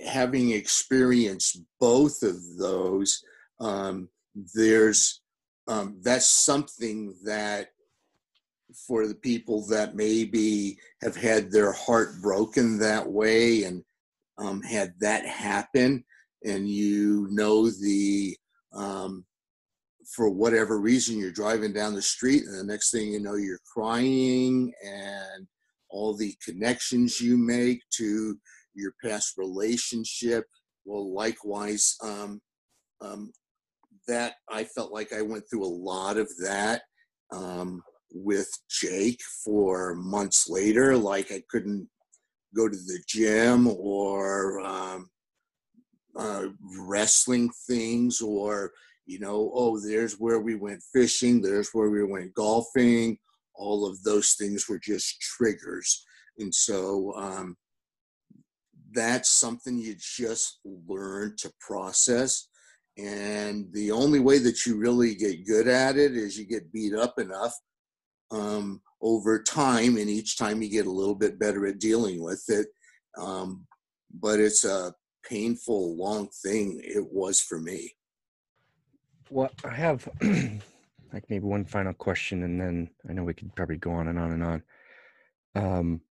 [0.05, 3.23] having experienced both of those,
[3.59, 4.09] um,
[4.53, 5.21] there's
[5.67, 7.69] um, that's something that
[8.85, 13.83] for the people that maybe have had their heart broken that way and
[14.37, 16.03] um, had that happen
[16.45, 18.35] and you know the
[18.73, 19.25] um,
[20.15, 23.59] for whatever reason you're driving down the street and the next thing you know you're
[23.73, 25.47] crying and
[25.89, 28.37] all the connections you make to
[28.75, 30.45] your past relationship.
[30.85, 32.41] Well, likewise, um,
[33.01, 33.31] um,
[34.07, 36.83] that I felt like I went through a lot of that
[37.31, 37.81] um,
[38.11, 40.97] with Jake for months later.
[40.97, 41.87] Like I couldn't
[42.55, 45.09] go to the gym or um,
[46.17, 46.47] uh,
[46.79, 48.71] wrestling things or
[49.05, 53.17] you know oh there's where we went fishing there's where we went golfing
[53.55, 56.05] all of those things were just triggers
[56.39, 57.55] and so um,
[58.93, 62.47] that's something you just learn to process
[62.97, 66.95] and the only way that you really get good at it is you get beat
[66.95, 67.53] up enough
[68.31, 72.43] um, over time and each time you get a little bit better at dealing with
[72.47, 72.67] it
[73.17, 73.65] um,
[74.19, 74.93] but it's a
[75.27, 77.91] painful long thing it was for me
[79.29, 80.07] Well, I have
[81.13, 84.19] like maybe one final question, and then I know we could probably go on and
[84.19, 84.63] on and on.
[85.55, 86.01] Um,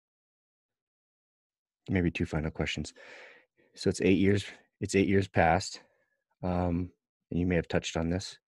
[1.88, 2.92] maybe two final questions.
[3.74, 4.44] So it's eight years.
[4.80, 5.80] It's eight years past,
[6.42, 6.90] um,
[7.30, 8.38] and you may have touched on this.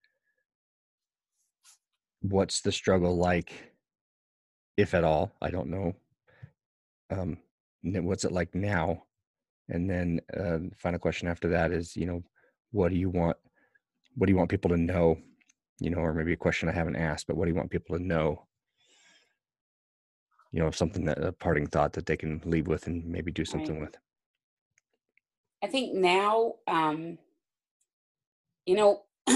[2.20, 3.52] What's the struggle like,
[4.76, 5.32] if at all?
[5.40, 5.94] I don't know.
[7.10, 7.38] Um,
[7.82, 9.04] what's it like now?
[9.68, 12.22] And then uh, final question after that is, you know,
[12.72, 13.36] what do you want?
[14.16, 15.18] What do you want people to know?
[15.80, 17.96] You know, or maybe a question I haven't asked, but what do you want people
[17.96, 18.46] to know?
[20.50, 23.44] You know, something that a parting thought that they can leave with and maybe do
[23.44, 23.96] something with.
[25.62, 27.18] I think now, um,
[28.64, 29.04] you know,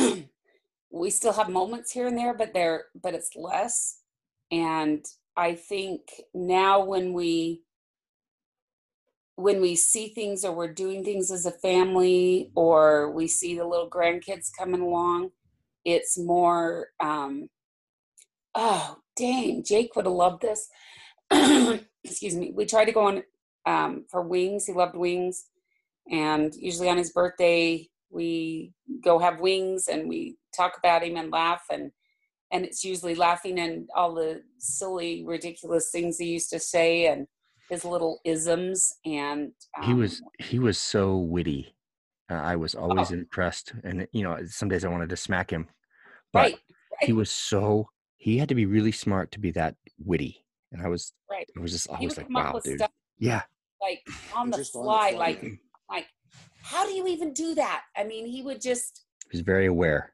[0.93, 4.01] we still have moments here and there, but they're but it's less.
[4.53, 5.05] And
[5.37, 6.03] I think
[6.35, 7.63] now when we
[9.37, 13.67] when we see things or we're doing things as a family or we see the
[13.67, 15.31] little grandkids coming along,
[15.85, 17.49] it's more um
[18.55, 20.69] oh dang, Jake would have loved this.
[22.05, 22.53] Excuse me.
[22.55, 23.23] We tried to go on
[23.67, 24.67] um, for wings.
[24.67, 25.47] He loved wings
[26.11, 28.73] and usually on his birthday we
[29.05, 31.91] go have wings and we talk about him and laugh and
[32.51, 37.27] and it's usually laughing and all the silly ridiculous things he used to say and
[37.71, 41.75] his little isms and um, he was he was so witty.
[42.31, 43.15] Uh, i was always Oh.
[43.15, 45.69] impressed and you know some days i wanted to smack him
[46.33, 46.59] but right
[47.01, 50.89] he was so he had to be really smart to be that witty and i
[50.89, 51.49] was right.
[51.57, 52.79] I was just he always like wow dude.
[52.79, 53.43] stuff yeah.
[53.81, 55.19] like on the Just on the fly fly.
[55.19, 55.45] like
[55.91, 56.07] like
[56.63, 57.83] how do you even do that?
[57.97, 60.12] I mean he would just he was very aware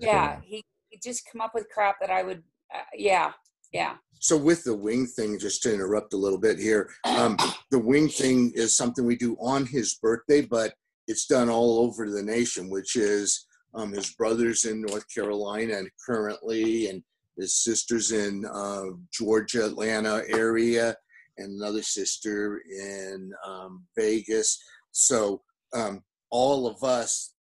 [0.00, 2.42] yeah he he'd just come up with crap that i would
[2.74, 3.32] uh, yeah
[3.72, 7.36] yeah So with the wing thing, just to interrupt a little bit here, um,
[7.70, 10.72] the wing thing is something we do on his birthday, but
[11.06, 15.90] it's done all over the nation, which is um, his brothers in North Carolina and
[16.04, 17.02] currently, and
[17.36, 20.96] his sisters in uh, Georgia, Atlanta area,
[21.36, 24.58] and another sister in um, Vegas.
[24.92, 25.42] So
[25.74, 27.35] um, all of us, wh-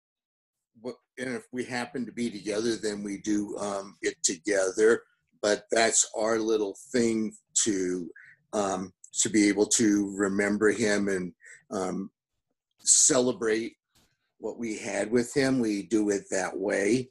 [1.18, 5.02] and if we happen to be together, then we do um, it together
[5.44, 7.34] but that's our little thing
[7.66, 8.10] to
[8.54, 11.34] um, to be able to remember him and
[11.70, 12.10] um,
[12.80, 13.74] celebrate
[14.40, 15.60] what we had with him.
[15.60, 17.10] We do it that way.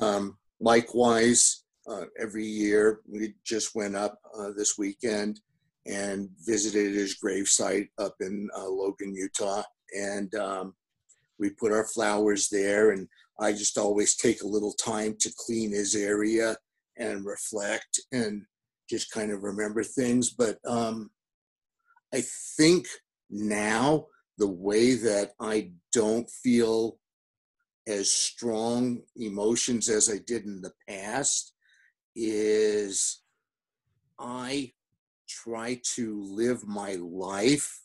[0.00, 5.40] Um, likewise, uh, every year we just went up uh, this weekend
[5.86, 9.62] and visited his gravesite up in uh, Logan, Utah,
[9.94, 10.74] and um,
[11.38, 12.92] we put our flowers there.
[12.92, 13.06] And
[13.38, 16.56] I just always take a little time to clean his area
[16.96, 18.42] and reflect and
[18.88, 20.30] just kind of remember things.
[20.30, 21.10] But um,
[22.12, 22.22] I
[22.56, 22.86] think
[23.30, 24.06] now
[24.38, 26.98] the way that I don't feel
[27.86, 31.52] as strong emotions as I did in the past
[32.14, 33.22] is
[34.18, 34.72] I
[35.28, 37.80] try to live my life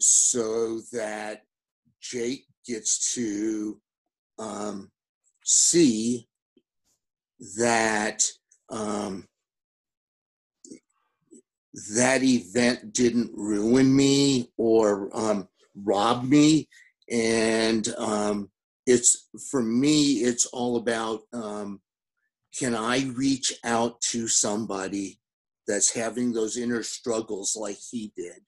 [0.00, 1.42] so that
[2.00, 3.80] Jake gets to
[4.38, 4.90] um,
[5.44, 6.28] see
[7.56, 8.22] that
[8.70, 9.26] um,
[11.94, 15.48] that event didn't ruin me or um,
[15.84, 16.68] rob me.
[17.10, 18.50] And um,
[18.86, 21.80] it's for me it's all about um,
[22.58, 25.20] can i reach out to somebody
[25.66, 28.40] that's having those inner struggles like he did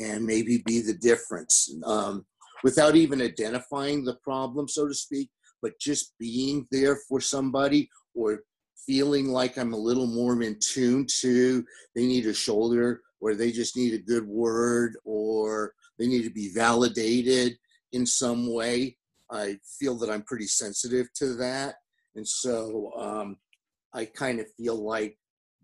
[0.00, 1.74] and maybe be the difference?
[1.84, 2.24] Um,
[2.64, 5.30] without even identifying the problem so to speak
[5.62, 8.40] but just being there for somebody or
[8.86, 11.64] feeling like I'm a little more in tune to
[11.94, 16.30] they need a shoulder or they just need a good word or they need to
[16.30, 17.56] be validated
[17.92, 18.96] in some way.
[19.30, 21.76] I feel that I'm pretty sensitive to that.
[22.14, 23.36] And so um,
[23.92, 25.18] I kind of feel like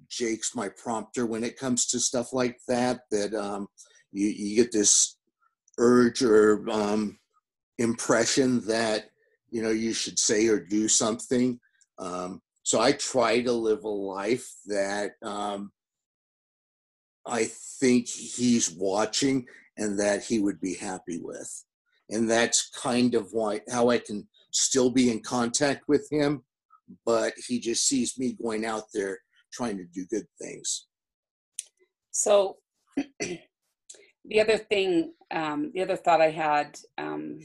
[0.09, 3.69] Jake's my prompter when it comes to stuff like that, that um,
[4.10, 5.16] you, you get this
[5.78, 7.19] urge or um,
[7.78, 9.07] impression that
[9.51, 11.59] you know you should say or do something.
[11.99, 15.73] Um, so I try to live a life that um,
[17.27, 17.44] I
[17.81, 19.47] think he's watching
[19.77, 21.65] and that he would be happy with,
[22.11, 26.43] and that's kind of why how I can still be in contact with him,
[27.07, 29.19] but he just sees me going out there
[29.53, 30.86] trying to do good things.
[32.11, 32.59] So
[34.24, 37.39] the other thing, um, the other thought I had um,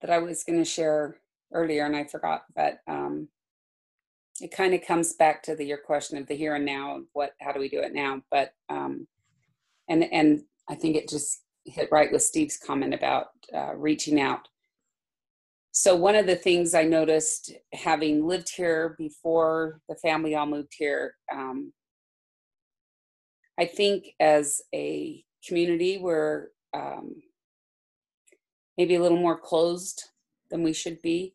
[0.00, 1.16] that I was going to share
[1.52, 3.28] earlier and I forgot, but um,
[4.40, 7.00] it kind of comes back to the, your question of the here and now.
[7.12, 8.22] What, how do we do it now?
[8.30, 9.06] But um,
[9.88, 14.48] and and I think it just hit right with Steve's comment about uh, reaching out.
[15.72, 20.74] So one of the things I noticed, having lived here before the family all moved
[20.76, 21.72] here, um,
[23.58, 27.16] I think as a community, we're um,
[28.76, 30.04] maybe a little more closed
[30.50, 31.34] than we should be.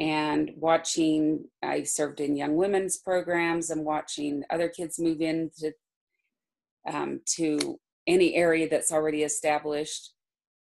[0.00, 5.72] And watching, I served in young women's programs and watching other kids move into
[6.90, 10.12] um, to any area that's already established.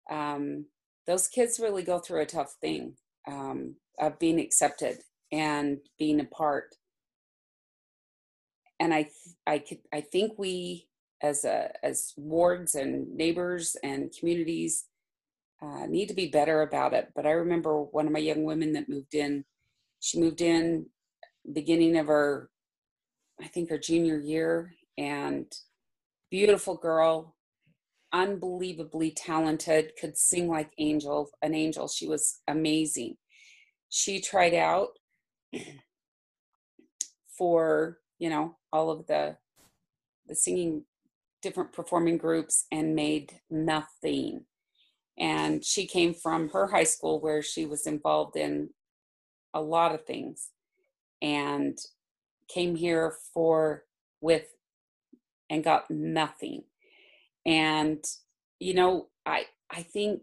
[0.10, 0.68] Um,
[1.08, 2.94] those kids really go through a tough thing
[3.28, 5.00] um, of being accepted
[5.32, 6.76] and being a part
[8.80, 9.10] and I
[9.48, 10.88] I could I think we
[11.22, 14.86] as a as wards and neighbors and communities
[15.62, 17.12] uh, need to be better about it.
[17.16, 19.46] But I remember one of my young women that moved in.
[20.00, 20.88] She moved in
[21.54, 22.50] beginning of her,
[23.42, 25.46] I think her junior year, and
[26.30, 27.36] beautiful girl,
[28.12, 31.88] unbelievably talented, could sing like angel, an angel.
[31.88, 33.18] She was amazing.
[33.90, 34.90] She tried out
[37.38, 39.38] for you know all of the
[40.28, 40.84] the singing
[41.42, 44.46] different performing groups and made nothing.
[45.18, 48.70] And she came from her high school where she was involved in
[49.54, 50.50] a lot of things
[51.22, 51.78] and
[52.52, 53.84] came here for
[54.22, 54.48] with
[55.50, 56.64] and got nothing.
[57.46, 58.04] And
[58.60, 60.22] you know i i think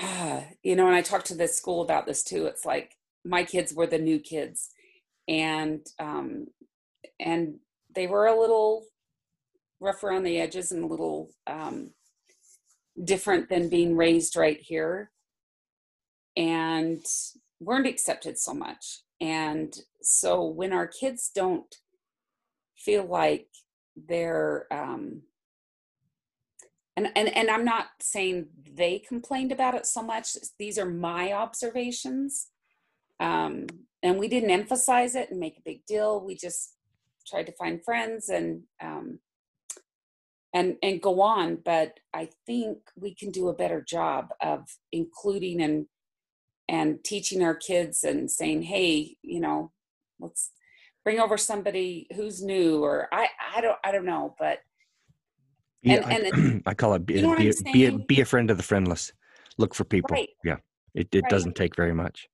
[0.00, 3.44] uh, you know and i talked to this school about this too it's like my
[3.44, 4.70] kids were the new kids
[5.28, 6.46] and um,
[7.20, 7.56] and
[7.94, 8.84] they were a little
[9.80, 11.90] rough around the edges and a little um,
[13.04, 15.10] different than being raised right here
[16.36, 17.04] and
[17.60, 19.00] weren't accepted so much.
[19.20, 21.74] And so when our kids don't
[22.76, 23.46] feel like
[23.96, 25.22] they're um,
[26.96, 31.32] and, and and i'm not saying they complained about it so much these are my
[31.32, 32.48] observations
[33.20, 33.66] um,
[34.02, 36.24] and we didn't emphasize it and make a big deal.
[36.24, 36.74] We just
[37.26, 39.20] tried to find friends and um,
[40.54, 41.58] and and go on.
[41.64, 45.86] But I think we can do a better job of including and
[46.68, 49.72] and teaching our kids and saying, hey, you know,
[50.20, 50.50] let's
[51.04, 54.58] bring over somebody who's new or I I don't I don't know, but
[55.82, 58.24] yeah, and, and I, I call it be, you know be, be, a, be a
[58.24, 59.12] friend of the friendless.
[59.58, 60.14] Look for people.
[60.14, 60.28] Right.
[60.44, 60.56] Yeah.
[60.94, 61.30] It, it right.
[61.30, 62.28] doesn't take very much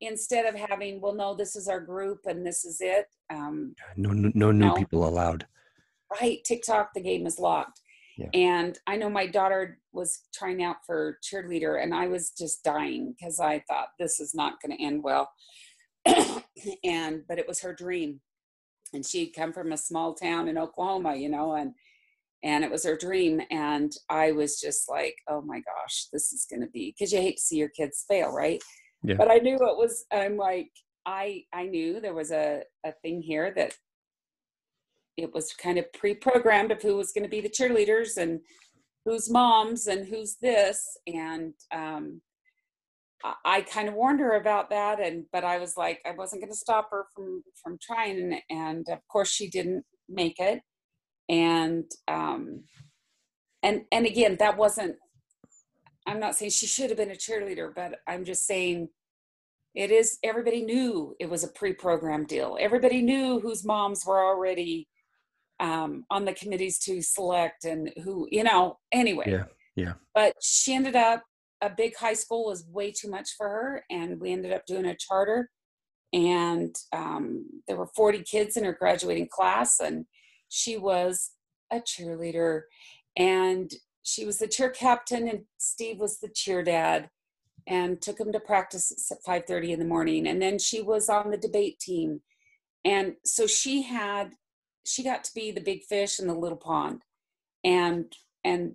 [0.00, 3.06] instead of having, well, no, this is our group and this is it.
[3.30, 4.74] Um, no, no, no new no.
[4.74, 5.46] people allowed.
[6.20, 6.42] Right.
[6.44, 7.80] TikTok, the game is locked.
[8.16, 8.28] Yeah.
[8.32, 13.14] And I know my daughter was trying out for cheerleader, and I was just dying
[13.16, 15.30] because I thought this is not going to end well.
[16.84, 18.20] and but it was her dream,
[18.92, 21.72] and she'd come from a small town in Oklahoma, you know, and
[22.44, 23.40] and it was her dream.
[23.50, 27.20] And I was just like, oh my gosh, this is going to be because you
[27.20, 28.62] hate to see your kids fail, right?
[29.04, 29.16] Yeah.
[29.16, 30.70] but i knew it was i'm like
[31.06, 33.74] i i knew there was a, a thing here that
[35.16, 38.40] it was kind of pre-programmed of who was going to be the cheerleaders and
[39.04, 40.96] who's moms and who's this.
[41.06, 42.20] And um,
[43.44, 46.52] I, kind of warned her about that and but i was like i wasn't going
[46.52, 48.20] to stop her from from trying.
[48.20, 50.60] And, and of course she didn't make it.
[51.30, 52.64] And um
[53.62, 54.96] and and again that wasn't
[56.06, 58.88] I'm not saying she should have been a cheerleader, but I'm just saying
[59.74, 62.56] it is everybody knew it was a pre-programmed deal.
[62.60, 64.88] Everybody knew whose moms were already
[65.60, 69.30] um, on the committees to select and who, you know, anyway.
[69.30, 69.44] Yeah.
[69.76, 69.94] Yeah.
[70.14, 71.22] But she ended up
[71.60, 73.84] a big high school was way too much for her.
[73.90, 75.50] And we ended up doing a charter.
[76.12, 80.06] And um, there were 40 kids in her graduating class, and
[80.48, 81.32] she was
[81.72, 82.62] a cheerleader.
[83.16, 83.72] And
[84.04, 87.10] she was the cheer captain and Steve was the cheer dad
[87.66, 90.26] and took him to practice at 5:30 in the morning.
[90.28, 92.20] And then she was on the debate team.
[92.84, 94.34] And so she had
[94.84, 97.02] she got to be the big fish in the little pond.
[97.64, 98.14] And
[98.44, 98.74] and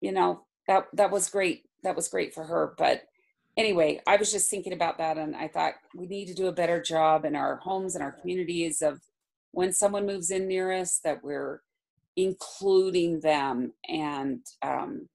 [0.00, 2.74] you know that that was great that was great for her.
[2.76, 3.04] But
[3.56, 6.52] anyway i was just thinking about that and i thought we need to do a
[6.52, 9.00] better job in our homes and our communities of
[9.50, 11.60] when someone moves in near us that we're
[12.16, 15.08] including them and um,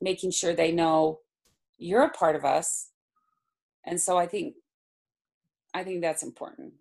[0.00, 1.18] making sure they know
[1.78, 2.90] you're a part of us
[3.86, 4.54] and so i think
[5.74, 6.72] i think that's important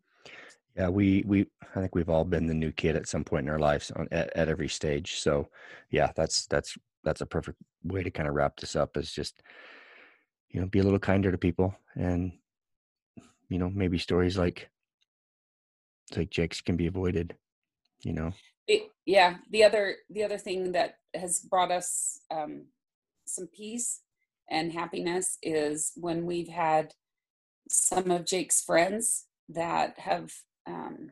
[0.76, 3.52] Yeah, we we I think we've all been the new kid at some point in
[3.52, 5.19] our lives on at, at every stage.
[5.19, 5.49] So
[5.89, 9.41] yeah, that's that's that's a perfect way to kind of wrap this up is just
[10.49, 12.31] you know be a little kinder to people and
[13.49, 14.69] you know maybe stories like
[16.15, 17.35] like Jake's can be avoided.
[18.03, 18.31] You know.
[18.67, 22.65] It, yeah the other the other thing that has brought us um,
[23.25, 24.01] some peace
[24.49, 26.93] and happiness is when we've had
[27.69, 30.31] some of jake's friends that have
[30.67, 31.11] um,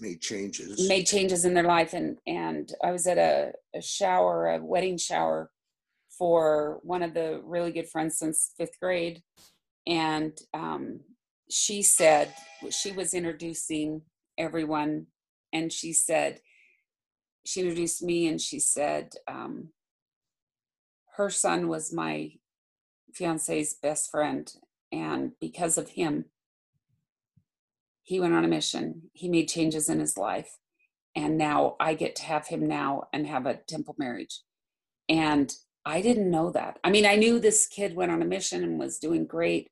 [0.00, 0.88] Made changes.
[0.88, 4.98] made changes in their life and and i was at a, a shower a wedding
[4.98, 5.50] shower
[6.18, 9.22] for one of the really good friends since fifth grade
[9.86, 11.00] and um,
[11.50, 12.32] she said
[12.70, 14.02] she was introducing
[14.38, 15.06] everyone
[15.52, 16.40] and she said
[17.44, 19.68] she introduced me and she said um,
[21.16, 22.32] her son was my
[23.12, 24.52] fiance's best friend
[24.90, 26.26] and because of him
[28.04, 29.10] he went on a mission.
[29.14, 30.58] He made changes in his life
[31.16, 34.40] and now i get to have him now and have a temple marriage.
[35.08, 35.52] And
[35.84, 36.78] i didn't know that.
[36.84, 39.70] I mean i knew this kid went on a mission and was doing great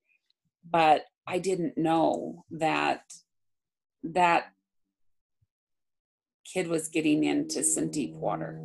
[0.68, 3.02] but i didn't know that
[4.04, 4.52] that
[6.52, 8.58] kid was getting into some deep water.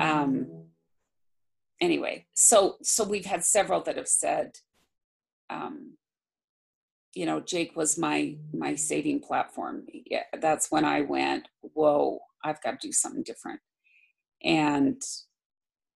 [0.00, 0.46] Um
[1.80, 4.52] anyway so so we've had several that have said
[5.50, 5.94] um
[7.12, 9.84] you know jake was my my saving platform.
[10.06, 13.60] Yeah that's when i went whoa i've got to do something different.
[14.44, 15.00] And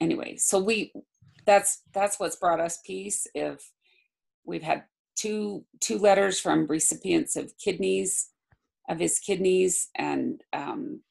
[0.02, 0.92] anyway so we
[1.46, 3.28] that's that's what's brought us peace.
[3.34, 3.72] If
[4.46, 4.84] we've had
[5.16, 8.30] two two letters from recipients of kidneys
[8.90, 11.02] of his kidneys and um,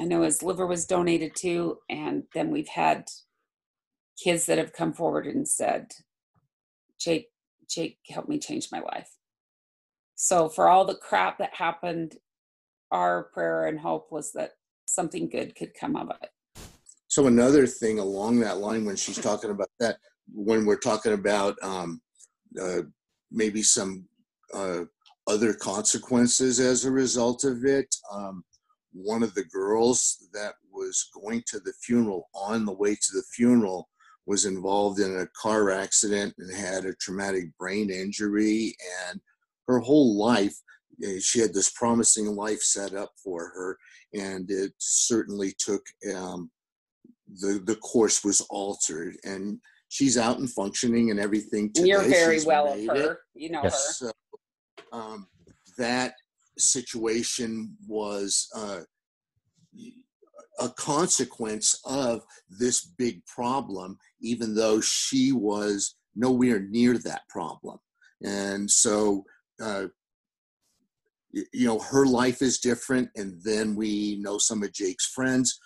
[0.00, 3.04] i know his liver was donated too and then we've had
[4.22, 5.86] kids that have come forward and said
[6.98, 7.28] jake
[7.68, 9.16] jake helped me change my life
[10.16, 12.16] so for all the crap that happened,
[12.90, 14.52] our prayer and hope was that
[14.86, 16.30] something good could come of it.
[17.08, 19.98] So another thing along that line, when she's talking about that,
[20.34, 22.00] when we're talking about um,
[22.60, 22.82] uh,
[23.30, 24.06] maybe some
[24.54, 24.84] uh,
[25.26, 28.44] other consequences as a result of it, um,
[28.92, 33.24] one of the girls that was going to the funeral on the way to the
[33.34, 33.88] funeral
[34.26, 38.74] was involved in a car accident and had a traumatic brain injury
[39.08, 39.20] and
[39.68, 40.54] her whole life
[41.04, 43.78] eh, she had this promising life set up for her
[44.14, 45.82] and it certainly took
[46.14, 46.50] um,
[47.40, 49.58] the the course was altered and
[49.88, 51.88] she's out and functioning and everything today.
[51.88, 52.96] You're very She's well of made it.
[52.96, 53.18] her.
[53.34, 54.00] You know Yes.
[54.00, 54.06] her.
[54.06, 54.12] So
[54.92, 55.26] um,
[55.78, 56.14] that
[56.58, 58.80] situation was uh,
[60.58, 67.78] a consequence of this big problem, even though she was nowhere near that problem.
[68.22, 69.24] And so,
[69.60, 69.86] uh,
[71.30, 73.10] you know, her life is different.
[73.16, 75.58] And then we know some of Jake's friends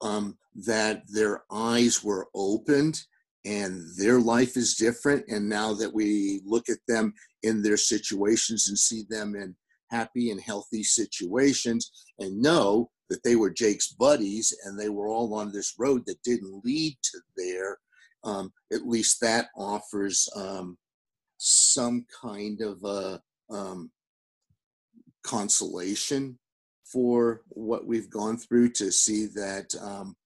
[0.00, 3.00] um, that their eyes were opened
[3.44, 5.24] and their life is different.
[5.28, 9.54] And now that we look at them in their situations and see them in
[9.90, 15.34] happy and healthy situations and know that they were Jake's buddies and they were all
[15.34, 17.78] on this road that didn't lead to there,
[18.24, 20.76] um, at least that offers um,
[21.38, 23.20] some kind of a
[23.50, 23.90] um,
[25.22, 26.38] consolation
[26.84, 30.16] for what we've gone through to see that um,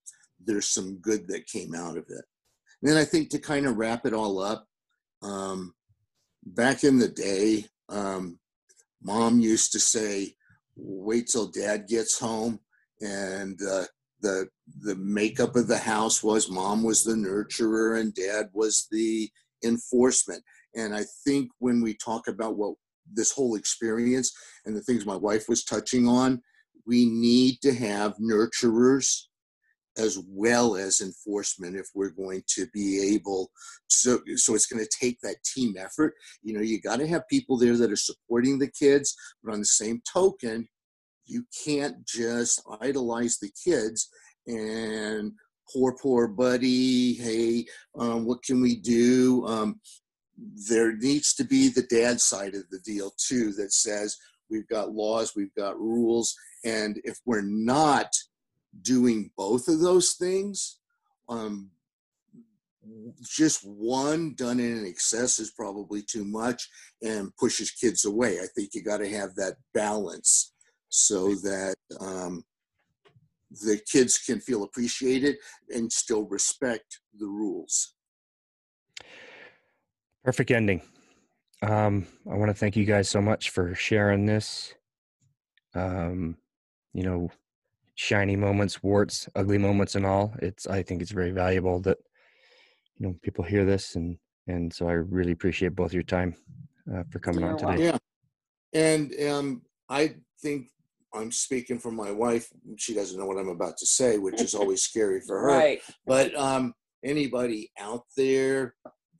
[0.44, 2.24] there's some good that came out of it.
[2.80, 4.66] And then I think to kind of wrap it all up,
[5.22, 5.74] um,
[6.44, 8.38] back in the day, um,
[9.02, 10.34] mom used to say,
[10.76, 12.60] wait till dad gets home.
[13.00, 13.84] And uh,
[14.20, 14.48] the,
[14.80, 19.30] the makeup of the house was mom was the nurturer and dad was the
[19.64, 20.42] enforcement.
[20.74, 22.74] And I think when we talk about what
[23.12, 24.32] this whole experience
[24.64, 26.40] and the things my wife was touching on,
[26.86, 29.26] we need to have nurturers
[29.98, 33.50] as well as enforcement if we're going to be able
[33.88, 36.14] so so it's going to take that team effort.
[36.42, 39.60] You know you got to have people there that are supporting the kids but on
[39.60, 40.66] the same token
[41.26, 44.08] you can't just idolize the kids
[44.46, 45.32] and
[45.72, 47.64] poor poor buddy hey
[47.98, 49.46] um, what can we do?
[49.46, 49.80] Um,
[50.68, 54.16] there needs to be the dad side of the deal too that says
[54.50, 58.08] we've got laws we've got rules and if we're not
[58.80, 60.78] doing both of those things
[61.28, 61.70] um,
[63.22, 66.68] just one done in excess is probably too much
[67.02, 68.40] and pushes kids away.
[68.40, 70.52] I think you got to have that balance
[70.88, 72.44] so that um,
[73.50, 75.36] the kids can feel appreciated
[75.70, 77.94] and still respect the rules.
[80.24, 80.82] Perfect ending.
[81.62, 84.74] Um, I want to thank you guys so much for sharing this.
[85.74, 86.36] Um,
[86.92, 87.30] you know,
[88.02, 90.34] shiny moments, warts, ugly moments, and all.
[90.40, 91.98] It's I think it's very valuable that
[92.98, 94.18] you know people hear this, and
[94.48, 96.34] and so I really appreciate both your time
[96.92, 97.84] uh, for coming You're on today.
[97.84, 97.98] Yeah,
[98.72, 100.66] and um, I think
[101.14, 102.48] I'm speaking for my wife.
[102.76, 105.48] She doesn't know what I'm about to say, which is always scary for her.
[105.48, 105.80] Right.
[106.04, 106.74] But um,
[107.04, 108.74] anybody out there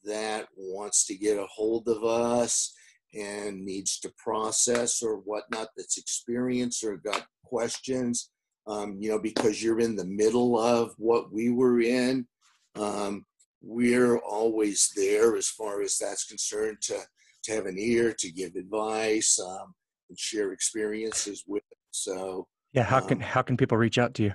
[0.04, 2.74] that wants to get a hold of us
[3.14, 8.30] and needs to process or whatnot, that's experienced or got questions,
[8.66, 12.26] um, you know, because you're in the middle of what we were in,
[12.76, 13.24] um,
[13.60, 16.98] we're always there as far as that's concerned to
[17.44, 19.74] to have an ear to give advice um,
[20.08, 21.64] and share experiences with.
[21.90, 24.34] So, Yeah, how can Um, how can people reach out to you?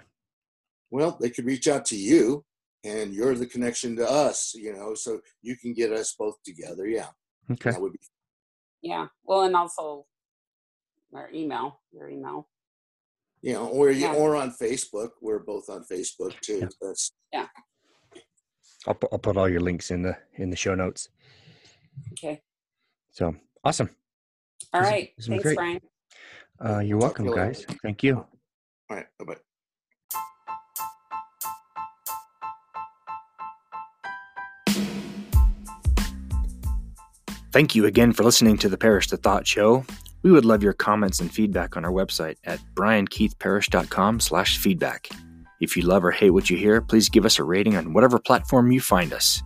[0.91, 2.45] well, they could reach out to you,
[2.83, 4.53] and you're the connection to us.
[4.55, 6.85] You know, so you can get us both together.
[6.87, 7.09] Yeah,
[7.49, 7.99] Okay, that would be
[8.81, 9.07] Yeah.
[9.23, 10.05] Well, and also
[11.13, 12.47] our email, your email.
[13.41, 14.13] You know, or you Yeah.
[14.13, 15.09] or on Facebook.
[15.21, 16.59] We're both on Facebook too.
[16.59, 16.67] Yeah.
[16.81, 17.11] That's
[18.87, 21.09] I'll put, I'll put all your links in the in the show notes.
[22.13, 22.41] Okay.
[23.11, 23.89] So awesome.
[24.73, 25.13] All This- right.
[25.17, 25.55] this has been Thanks, great.
[25.55, 25.81] Brian.
[26.59, 27.45] Uh, you're welcome, you later.
[27.47, 27.65] guys.
[27.83, 28.15] Thank you.
[28.17, 29.05] all right.
[29.19, 29.37] Bye bye.
[37.51, 39.85] Thank you again for listening to the Parish to Thought Show.
[40.23, 45.09] We would love your comments and feedback on our website at briankeithparish.com slash feedback.
[45.59, 48.19] If you love or hate what you hear, please give us a rating on whatever
[48.19, 49.41] platform you find us.